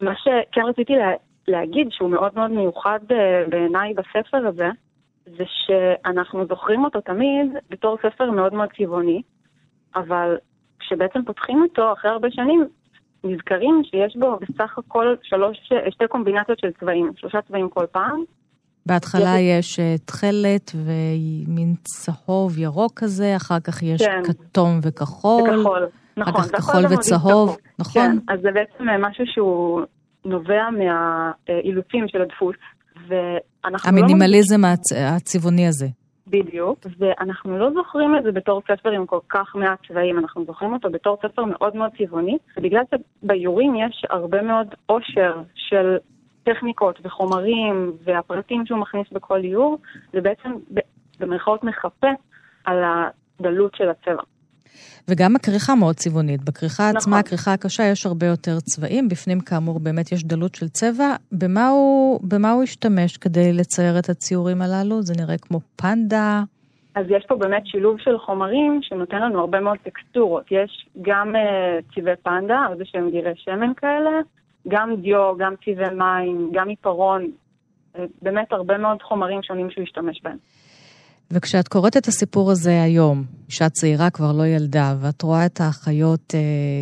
[0.00, 0.92] מה שכן רציתי
[1.48, 4.68] להגיד, שהוא מאוד מאוד מיוחד אה, בעיניי בספר הזה,
[5.26, 9.22] זה שאנחנו זוכרים אותו תמיד בתור ספר מאוד מאוד צבעוני,
[9.94, 10.36] אבל
[10.78, 12.68] כשבעצם פותחים אותו אחרי הרבה שנים,
[13.24, 15.58] נזכרים שיש בו בסך הכל שלוש,
[15.90, 18.24] שתי קומבינציות של צבעים, שלושה צבעים כל פעם.
[18.86, 24.22] בהתחלה יש אה, תכלת ומין צהוב ירוק כזה, אחר כך יש כן.
[24.24, 25.42] כתום וכחול.
[25.42, 25.86] וכחול,
[26.16, 26.34] נכון.
[26.34, 28.02] אחר כך כחול וצהוב, נכון?
[28.02, 29.80] כן, אז זה בעצם אה, משהו שהוא
[30.24, 32.56] נובע מהאילוצים של הדפוס.
[33.08, 34.68] ואנחנו לא המינימליזם לא...
[35.16, 35.86] הצבעוני הזה.
[36.26, 40.72] בדיוק, ואנחנו לא זוכרים את זה בתור ספר עם כל כך מעט צבעים, אנחנו זוכרים
[40.72, 45.96] אותו בתור ספר מאוד מאוד צבעוני, ובגלל שביורים יש הרבה מאוד עושר של
[46.44, 49.78] טכניקות וחומרים והפרטים שהוא מכניס בכל איור,
[50.12, 50.50] זה בעצם
[51.20, 52.10] במרכאות מחפה
[52.64, 54.22] על הדלות של הצבע.
[55.08, 56.44] וגם הכריכה מאוד צבעונית.
[56.44, 56.96] בכריכה נכון.
[56.96, 59.08] עצמה, הכריכה הקשה, יש הרבה יותר צבעים.
[59.08, 61.16] בפנים, כאמור, באמת יש דלות של צבע.
[61.32, 65.02] במה הוא, במה הוא השתמש כדי לצייר את הציורים הללו?
[65.02, 66.42] זה נראה כמו פנדה.
[66.94, 70.44] אז יש פה באמת שילוב של חומרים שנותן לנו הרבה מאוד טקסטורות.
[70.50, 74.10] יש גם uh, צבעי פנדה, איזה שהם גירי שמן כאלה,
[74.68, 77.30] גם דיו, גם צבעי מים, גם עיפרון.
[77.98, 80.36] אה, באמת הרבה מאוד חומרים שונים שהוא השתמש בהם.
[81.34, 86.34] וכשאת קוראת את הסיפור הזה היום, אישה צעירה כבר לא ילדה, ואת רואה את האחיות
[86.34, 86.40] אה,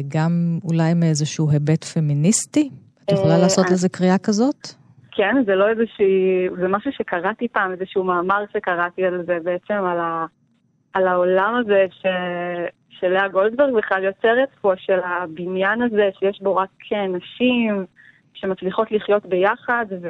[0.08, 2.70] גם אולי מאיזשהו היבט פמיניסטי,
[3.04, 4.66] את יכולה אה, לעשות לזה קריאה כזאת?
[5.12, 9.98] כן, זה לא איזושהי, זה משהו שקראתי פעם, איזשהו מאמר שקראתי על זה בעצם, על,
[9.98, 10.26] ה,
[10.92, 12.06] על העולם הזה ש,
[12.88, 16.68] שלאה גולדברג בכלל יוצרת פה, של הבניין הזה שיש בו רק
[17.08, 17.84] נשים,
[18.34, 20.08] שמצליחות לחיות ביחד, ו...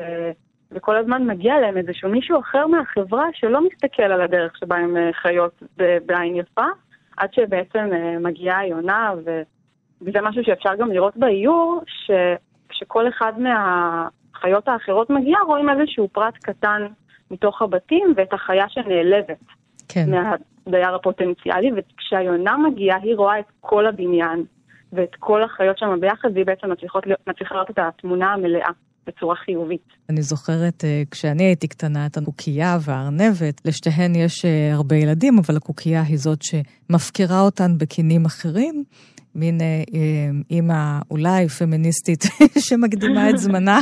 [0.73, 5.11] וכל הזמן מגיע להם איזשהו מישהו אחר מהחברה שלא מסתכל על הדרך שבה הם אה,
[5.13, 5.63] חיות
[6.07, 6.67] בעין יפה,
[7.17, 9.13] עד שבעצם אה, מגיעה יונה,
[10.01, 16.87] וזה משהו שאפשר גם לראות באיור, שכשכל אחד מהחיות האחרות מגיע, רואים איזשהו פרט קטן
[17.31, 19.45] מתוך הבתים ואת החיה שנעלבת.
[19.89, 20.11] כן.
[20.11, 24.45] מהדייר הפוטנציאלי, וכשהיונה מגיעה, היא רואה את כל הבניין
[24.93, 26.71] ואת כל החיות שם ביחד, והיא בעצם
[27.27, 28.71] מצליחה לראות את התמונה המלאה.
[29.17, 29.89] בצורה חיובית.
[30.09, 35.57] אני זוכרת, אה, כשאני הייתי קטנה, את הקוקייה והארנבת, לשתיהן יש אה, הרבה ילדים, אבל
[35.57, 38.85] הקוקייה היא זאת שמפקירה אותן בקינים אחרים.
[39.35, 39.83] מין אה,
[40.51, 42.25] אימא אולי פמיניסטית
[42.69, 43.81] שמקדימה את זמנה,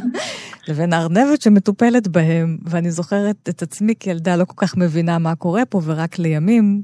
[0.68, 2.59] לבין הארנבת שמטופלת בהם.
[2.64, 6.83] ואני זוכרת את עצמי כילדה לא כל כך מבינה מה קורה פה, ורק לימים,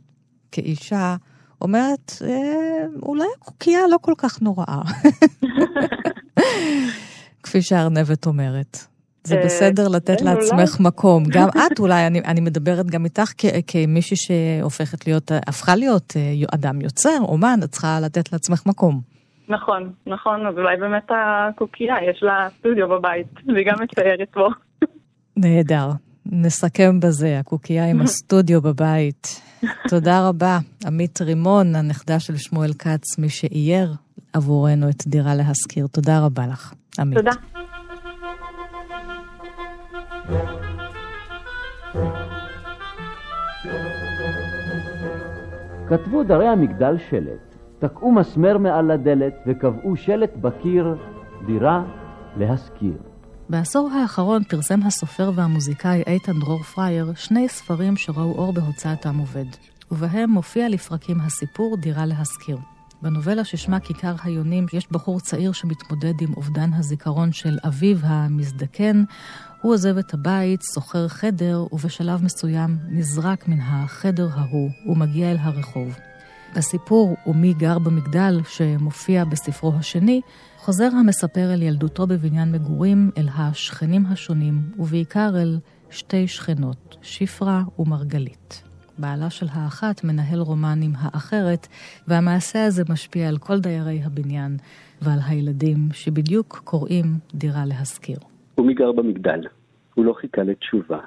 [0.53, 1.17] כאישה,
[1.61, 2.13] אומרת,
[3.03, 4.83] אולי הקוקייה לא כל כך נוראה.
[7.55, 8.79] כפי שהארנבת אומרת.
[9.25, 11.25] זה אה, בסדר לתת כן, לעצמך מקום.
[11.31, 13.33] גם את אולי, אני, אני מדברת גם איתך
[13.67, 19.01] כמישהי שהופכת להיות, הפכה להיות אה, אדם יוצר, אומן, את צריכה לתת לעצמך מקום.
[19.49, 24.49] נכון, נכון, אז אולי באמת הקוקייה, יש לה סטודיו בבית, והיא גם מציירת פה.
[25.43, 25.91] נהדר.
[26.27, 29.43] נסכם בזה, הקוקייה עם הסטודיו בבית.
[29.89, 33.95] תודה רבה, עמית רימון, הנכדה של שמואל כץ, מי שאייר
[34.33, 35.87] עבורנו את דירה להשכיר.
[35.87, 37.19] תודה רבה לך, עמית.
[37.19, 37.33] תודה.
[45.89, 50.97] כתבו דרי המגדל שלט, תקעו מסמר מעל הדלת וקבעו שלט בקיר,
[51.47, 51.83] דירה
[52.37, 52.97] להשכיר.
[53.49, 59.45] בעשור האחרון פרסם הסופר והמוזיקאי איתן דרור פרייר שני ספרים שראו אור בהוצאת עם עובד,
[59.93, 62.59] ובהם מופיע לפרקים הסיפור דירה להשכיר.
[63.05, 69.05] בנובלה ששמה כיכר היונים יש בחור צעיר שמתמודד עם אובדן הזיכרון של אביו המזדקן.
[69.61, 75.99] הוא עוזב את הבית, שוכר חדר, ובשלב מסוים נזרק מן החדר ההוא ומגיע אל הרחוב.
[76.57, 80.21] בסיפור "ומי גר במגדל", שמופיע בספרו השני,
[80.59, 85.59] חוזר המספר אל ילדותו בבניין מגורים, אל השכנים השונים, ובעיקר אל
[85.91, 88.63] שתי שכנות, שפרה ומרגלית.
[88.99, 91.67] בעלה של האחת מנהל רומן עם האחרת,
[92.09, 94.57] והמעשה הזה משפיע על כל דיירי הבניין
[95.03, 98.19] ועל הילדים שבדיוק קוראים דירה להשכיר.
[98.55, 99.41] הוא מגר במגדל,
[99.95, 100.99] הוא לא חיכה לתשובה.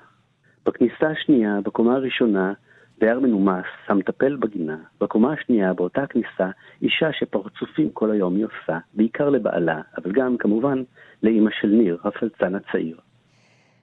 [0.66, 2.54] בכניסה השנייה, בקומה הראשונה,
[3.00, 4.78] דייר מנומס, המטפל בגינה.
[5.02, 6.50] בקומה השנייה, באותה כניסה,
[6.82, 10.84] אישה שפרצופים כל היום היא עושה, בעיקר לבעלה, אבל גם, כמובן,
[11.24, 12.98] לאימא של ניר, הפלצן הצעיר.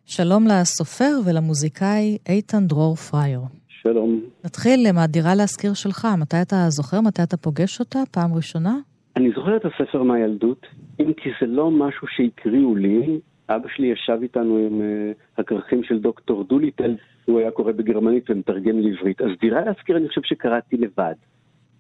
[0.07, 3.41] שלום לסופר ולמוזיקאי איתן דרור פרייר.
[3.85, 4.21] שלום.
[4.45, 6.07] נתחיל מהדירה להשכיר שלך.
[6.21, 7.01] מתי אתה זוכר?
[7.01, 7.99] מתי אתה פוגש אותה?
[8.11, 8.75] פעם ראשונה?
[9.17, 10.67] אני זוכר את הספר מהילדות,
[11.01, 13.21] אם כי זה לא משהו שהקריאו לי.
[13.49, 18.79] אבא שלי ישב איתנו עם uh, הכרכים של דוקטור דוליטל, הוא היה קורא בגרמנית ומתרגם
[18.79, 19.21] לעברית.
[19.21, 21.15] אז דירה להשכיר אני חושב שקראתי לבד.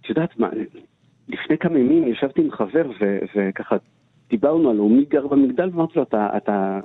[0.00, 0.48] את יודעת מה,
[1.28, 3.76] לפני כמה ימים ישבתי עם חבר ו- וככה
[4.30, 6.80] דיברנו על מי גר במגדל, ואמרתי לו, אתה, אתה,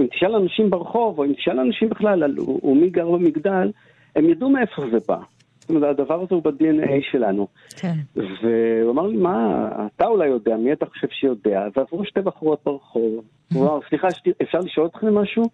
[0.00, 3.70] אם תשאל אנשים ברחוב, או אם תשאל אנשים בכלל על מי גר במגדל,
[4.16, 5.18] הם ידעו מאיפה זה בא.
[5.60, 7.48] זאת אומרת, הדבר הזה הוא ב-DNA שלנו.
[7.76, 7.94] כן.
[8.16, 11.66] והוא אמר לי, מה, אתה אולי יודע, מי אתה חושב שיודע?
[11.76, 13.24] ועברו שתי בחורות ברחוב.
[13.54, 14.08] הוא אמר, סליחה,
[14.42, 15.44] אפשר לשאול אתכם משהו?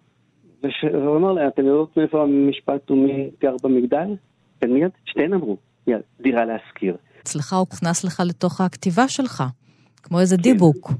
[0.93, 4.15] והוא אמר לי, אתם יודעות מאיפה המשפט ומי גר במגדל?
[4.61, 5.57] כן, מיד, שתיהן אמרו,
[5.87, 6.97] מיד, דירה להשכיר.
[7.21, 9.43] אצלך הוא הוכנס לך לתוך הכתיבה שלך,
[10.03, 10.43] כמו איזה כן.
[10.43, 10.91] דיבוק.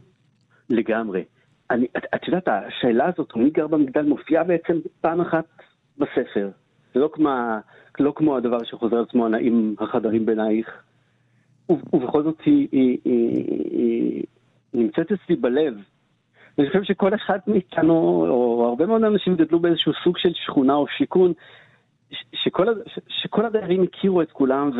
[0.69, 1.23] לגמרי.
[1.71, 5.45] אני, את, את יודעת, השאלה הזאת, מי גר במגדל, מופיעה בעצם פעם אחת
[5.97, 6.49] בספר.
[6.93, 7.29] זה לא כמו,
[7.99, 10.67] לא כמו הדבר שחוזר על עצמו, הנעים החדרים בינייך.
[11.69, 14.23] ובכל זאת היא, היא, היא, היא
[14.73, 15.73] נמצאת אצלי בלב.
[16.59, 20.85] אני חושב שכל אחד מאיתנו, או הרבה מאוד אנשים גדלו באיזשהו סוג של שכונה או
[20.97, 21.33] שיכון,
[22.33, 22.65] שכל,
[23.07, 24.71] שכל הדיירים הכירו את כולם,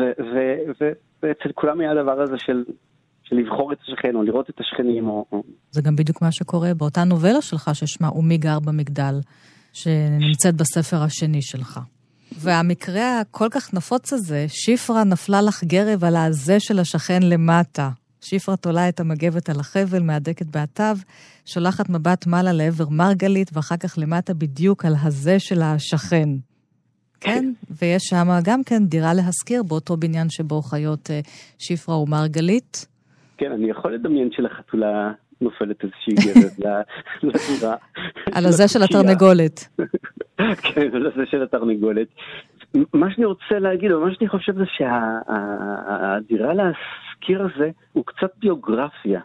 [1.22, 2.64] ואצל כולם היה הדבר הזה של,
[3.22, 5.08] של לבחור את השכן, או לראות את השכנים.
[5.08, 5.42] או, או...
[5.70, 9.14] זה גם בדיוק מה שקורה באותה נובלה שלך, ששמה "ומי גר במגדל",
[9.72, 11.80] שנמצאת בספר השני שלך.
[12.38, 17.90] והמקרה הכל כך נפוץ הזה, שפרה נפלה לך גרב על הזה של השכן למטה.
[18.20, 20.96] שפרה תולה את המגבת על החבל, מהדקת בעטיו,
[21.44, 26.28] שולחת מבט מעלה לעבר מרגלית, ואחר כך למטה בדיוק על הזה של השכן.
[27.20, 31.20] כן, ויש שם גם כן דירה להשכיר באותו בניין שבו חיות אה,
[31.58, 32.86] שפרה ומרגלית.
[33.38, 36.80] כן, אני יכול לדמיין שלחתולה נופלת איזושהי גרב
[37.22, 37.74] לדירה.
[38.36, 39.68] על הזה של התרנגולת.
[40.62, 42.08] כן, על הזה של התרנגולת.
[42.94, 49.20] מה שאני רוצה להגיד, או מה שאני חושב זה שהדירה להשכיר הזה הוא קצת ביוגרפיה.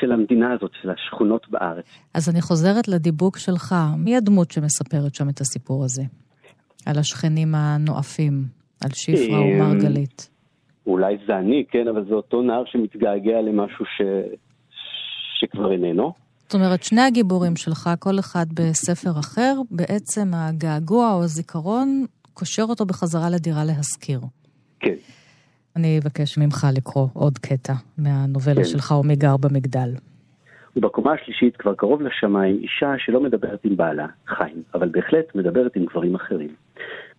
[0.00, 1.84] של המדינה הזאת, של השכונות בארץ.
[2.14, 3.74] אז אני חוזרת לדיבוק שלך.
[3.98, 6.02] מי הדמות שמספרת שם את הסיפור הזה?
[6.86, 8.32] על השכנים הנואפים,
[8.84, 10.30] על שפרה אה, ומרגלית.
[10.86, 14.02] אולי זה אני, כן, אבל זה אותו נער שמתגעגע למשהו ש...
[15.38, 16.12] שכבר איננו.
[16.42, 22.86] זאת אומרת, שני הגיבורים שלך, כל אחד בספר אחר, בעצם הגעגוע או הזיכרון קושר אותו
[22.86, 24.20] בחזרה לדירה להשכיר.
[24.80, 24.94] כן.
[25.76, 28.64] אני אבקש ממך לקרוא עוד קטע מהנובלה כן.
[28.64, 29.90] שלך, ומי גר במגדל.
[30.76, 35.84] ובקומה השלישית, כבר קרוב לשמיים, אישה שלא מדברת עם בעלה, חיים, אבל בהחלט מדברת עם
[35.84, 36.54] גברים אחרים.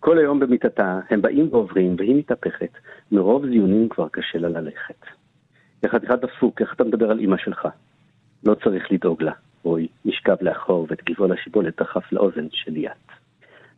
[0.00, 2.70] כל היום במיטתה, הם באים ועוברים, והיא מתהפכת.
[3.12, 5.00] מרוב זיונים כבר קשה לה ללכת.
[5.82, 7.68] יא חתיכת דפוק, איך אתה מדבר על אמא שלך?
[8.44, 9.32] לא צריך לדאוג לה.
[9.62, 12.92] רוי נשכב לאחור ואת גבעול השיבולת דחף לאוזן של ליאת.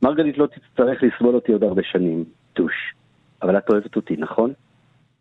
[0.02, 2.94] מרגלית לא תצטרך לסבול אותי עוד הרבה שנים, טוש.
[3.42, 4.52] אבל את אוהבת אותי, נכון?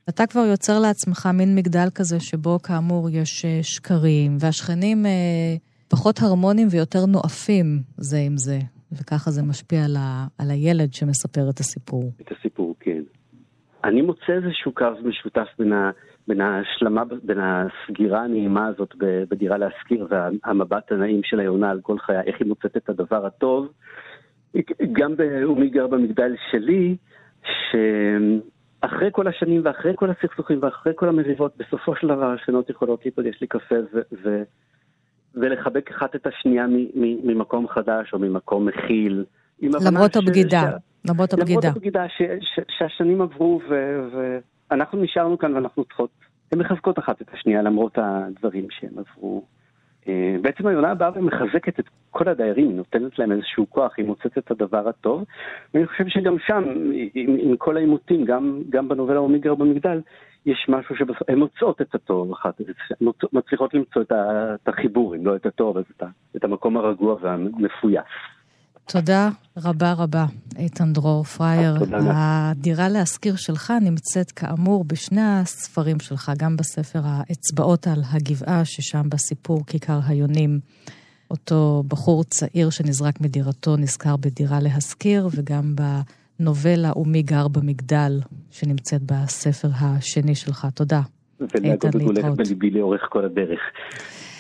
[0.10, 5.56] אתה כבר יוצר לעצמך מין מגדל כזה שבו כאמור יש אה, שקרים, והשכנים אה,
[5.90, 7.66] פחות הרמונים ויותר נואפים
[7.98, 8.60] זה עם זה,
[8.92, 12.04] וככה זה משפיע על, ה, על הילד שמספר את הסיפור.
[12.22, 13.02] את הסיפור, כן.
[13.84, 15.92] אני מוצא איזשהו קו משותף בין, ה,
[16.28, 18.96] בין ההשלמה, בין הסגירה הנעימה הזאת
[19.30, 23.72] בדירה להשכיר והמבט הנעים של היונה על כל חיי, איך היא מוצאת את הדבר הטוב.
[24.92, 26.96] גם ב"אומי גר במגדל שלי",
[27.44, 33.42] שאחרי כל השנים ואחרי כל הסכסוכים ואחרי כל המריבות, בסופו של דבר השכנות יכולות להיפגש
[33.42, 34.00] לי קפה ו...
[34.24, 34.44] ו-
[35.36, 36.66] ולחבק אחת את השנייה
[36.96, 39.26] ממקום חדש או ממקום מכיל.
[39.62, 41.68] למרות הבגידה, ש- למרות למרות הבגידה.
[41.68, 44.38] הבגידה ש, ש, שהשנים עברו ו-
[44.72, 46.10] ואנחנו נשארנו כאן ואנחנו צריכות,
[46.52, 49.44] הן מחזקות אחת את השנייה למרות הדברים שהם עברו.
[50.08, 54.38] אה, בעצם היונה באה ומחזקת את כל הדיירים, היא נותנת להם איזשהו כוח, היא מוצאת
[54.38, 55.24] את הדבר הטוב.
[55.74, 56.64] ואני חושב שגם שם,
[57.14, 60.02] עם, עם כל העימותים, גם, גם בנובלה אומיגר במגדל,
[60.46, 62.62] יש משהו שבסוף, הן מוצאות את הטוב אחת,
[63.34, 66.78] מצליחות למצוא את, ה, את החיבור, אם לא את הטוב, אז את, ה, את המקום
[66.78, 68.04] הרגוע והמפויס.
[68.92, 70.26] תודה רבה רבה,
[70.58, 71.76] איתן דרור פרייר.
[72.14, 79.66] הדירה להשכיר שלך נמצאת כאמור בשני הספרים שלך, גם בספר האצבעות על הגבעה, ששם בסיפור
[79.66, 80.60] כיכר היונים,
[81.32, 85.76] אותו בחור צעיר שנזרק מדירתו נזכר בדירה להשכיר, וגם
[86.40, 88.20] בנובלה ומי גר במגדל,
[88.52, 90.68] שנמצאת בספר השני שלך.
[90.74, 91.02] תודה.
[91.40, 92.38] ולהגות איתן, להתראות.
[92.38, 93.60] בליבי לאורך כל הדרך.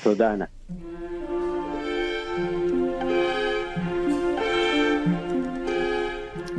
[0.04, 0.47] תודה, ענת.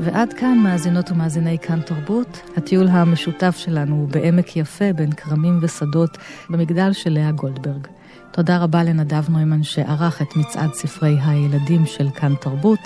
[0.04, 2.40] ועד כאן מאזינות ומאזיני כאן תרבות.
[2.56, 6.18] הטיול המשותף שלנו הוא בעמק יפה בין כרמים ושדות
[6.50, 7.86] במגדל של לאה גולדברג.
[8.30, 12.78] תודה רבה לנדב נוימן שערך את מצעד ספרי הילדים של כאן תרבות.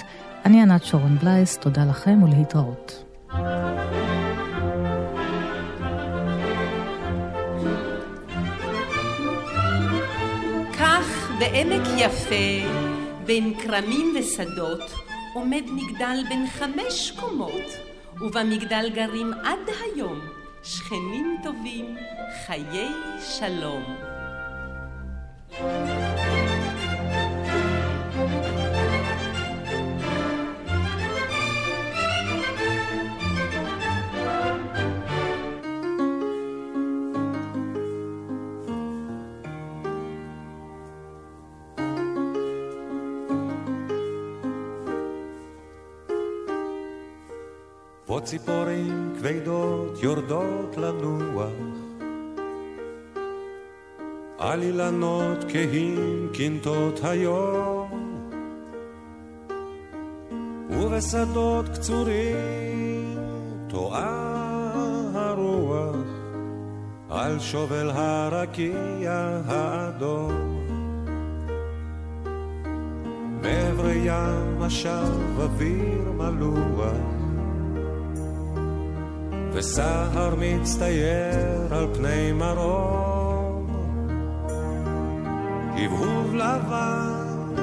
[0.45, 3.05] אני ענת שרון בלייס, תודה לכם ולהתראות.
[10.79, 12.69] כך בעמק יפה,
[13.27, 15.06] בין כרמים ושדות,
[15.37, 17.71] עומד מגדל בן חמש קומות,
[18.21, 20.21] ובמגדל גרים עד היום
[20.63, 21.97] שכנים טובים,
[22.47, 22.89] חיי
[23.21, 23.97] שלום.
[48.17, 51.51] פה ציפורים כבדות יורדות לנוח.
[54.39, 57.89] על אילנות כהים קינטות היום.
[60.71, 63.19] ובשדות קצורים
[63.69, 64.73] טועה
[65.15, 66.07] הרוח.
[67.11, 70.67] על שובל הרקיע האדום.
[73.43, 77.16] מעברי ים עכשיו אוויר מלוח
[79.59, 83.67] וסהר מצטייר על פני מרום.
[85.77, 87.55] הבהוב לבן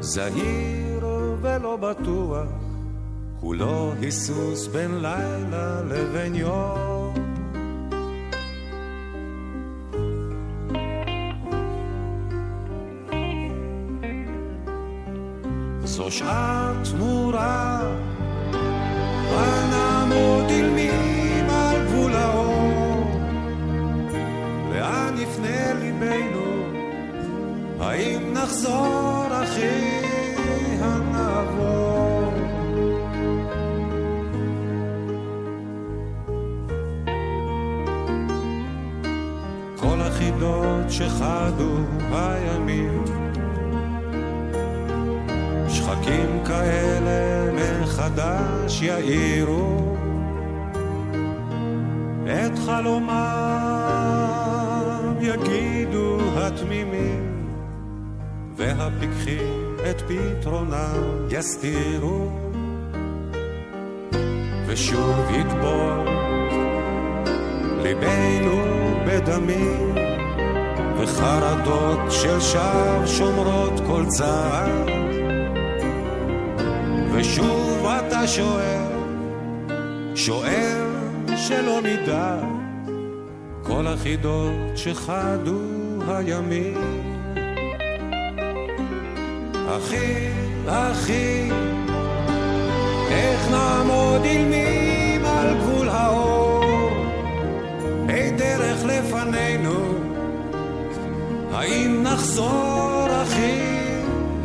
[0.00, 1.06] זהיר
[1.42, 2.48] ולא בטוח
[3.40, 7.14] כולו היסוס בין לילה לבין יום.
[15.84, 16.49] זו שעת
[28.50, 30.00] נחזור אחי
[30.80, 32.32] הנעבור?
[39.76, 41.76] כל החידות שחדו
[42.12, 43.04] הימים.
[45.68, 49.96] שחקים כאלה מחדש יאירו
[52.26, 53.19] את חלומם
[59.00, 62.28] והפיקחים את פתרונם יסתירו
[64.66, 66.08] ושוב יטבול
[67.82, 68.62] ליבנו
[69.06, 69.94] בדמים
[70.98, 74.86] וחרדות של שווא שומרות כל צער
[77.12, 78.84] ושוב אתה שואל,
[80.14, 80.86] שואל
[81.36, 82.38] שלא נדע
[83.62, 85.60] כל החידות שחדו
[86.08, 86.99] הימים.
[89.80, 90.28] אחי,
[90.66, 91.50] אחי,
[93.10, 96.90] איך נעמוד אילמים על גבול האור?
[98.08, 99.94] אי דרך לפנינו,
[101.52, 103.60] האם נחזור, אחי,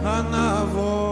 [0.04, 1.05] הנעבור?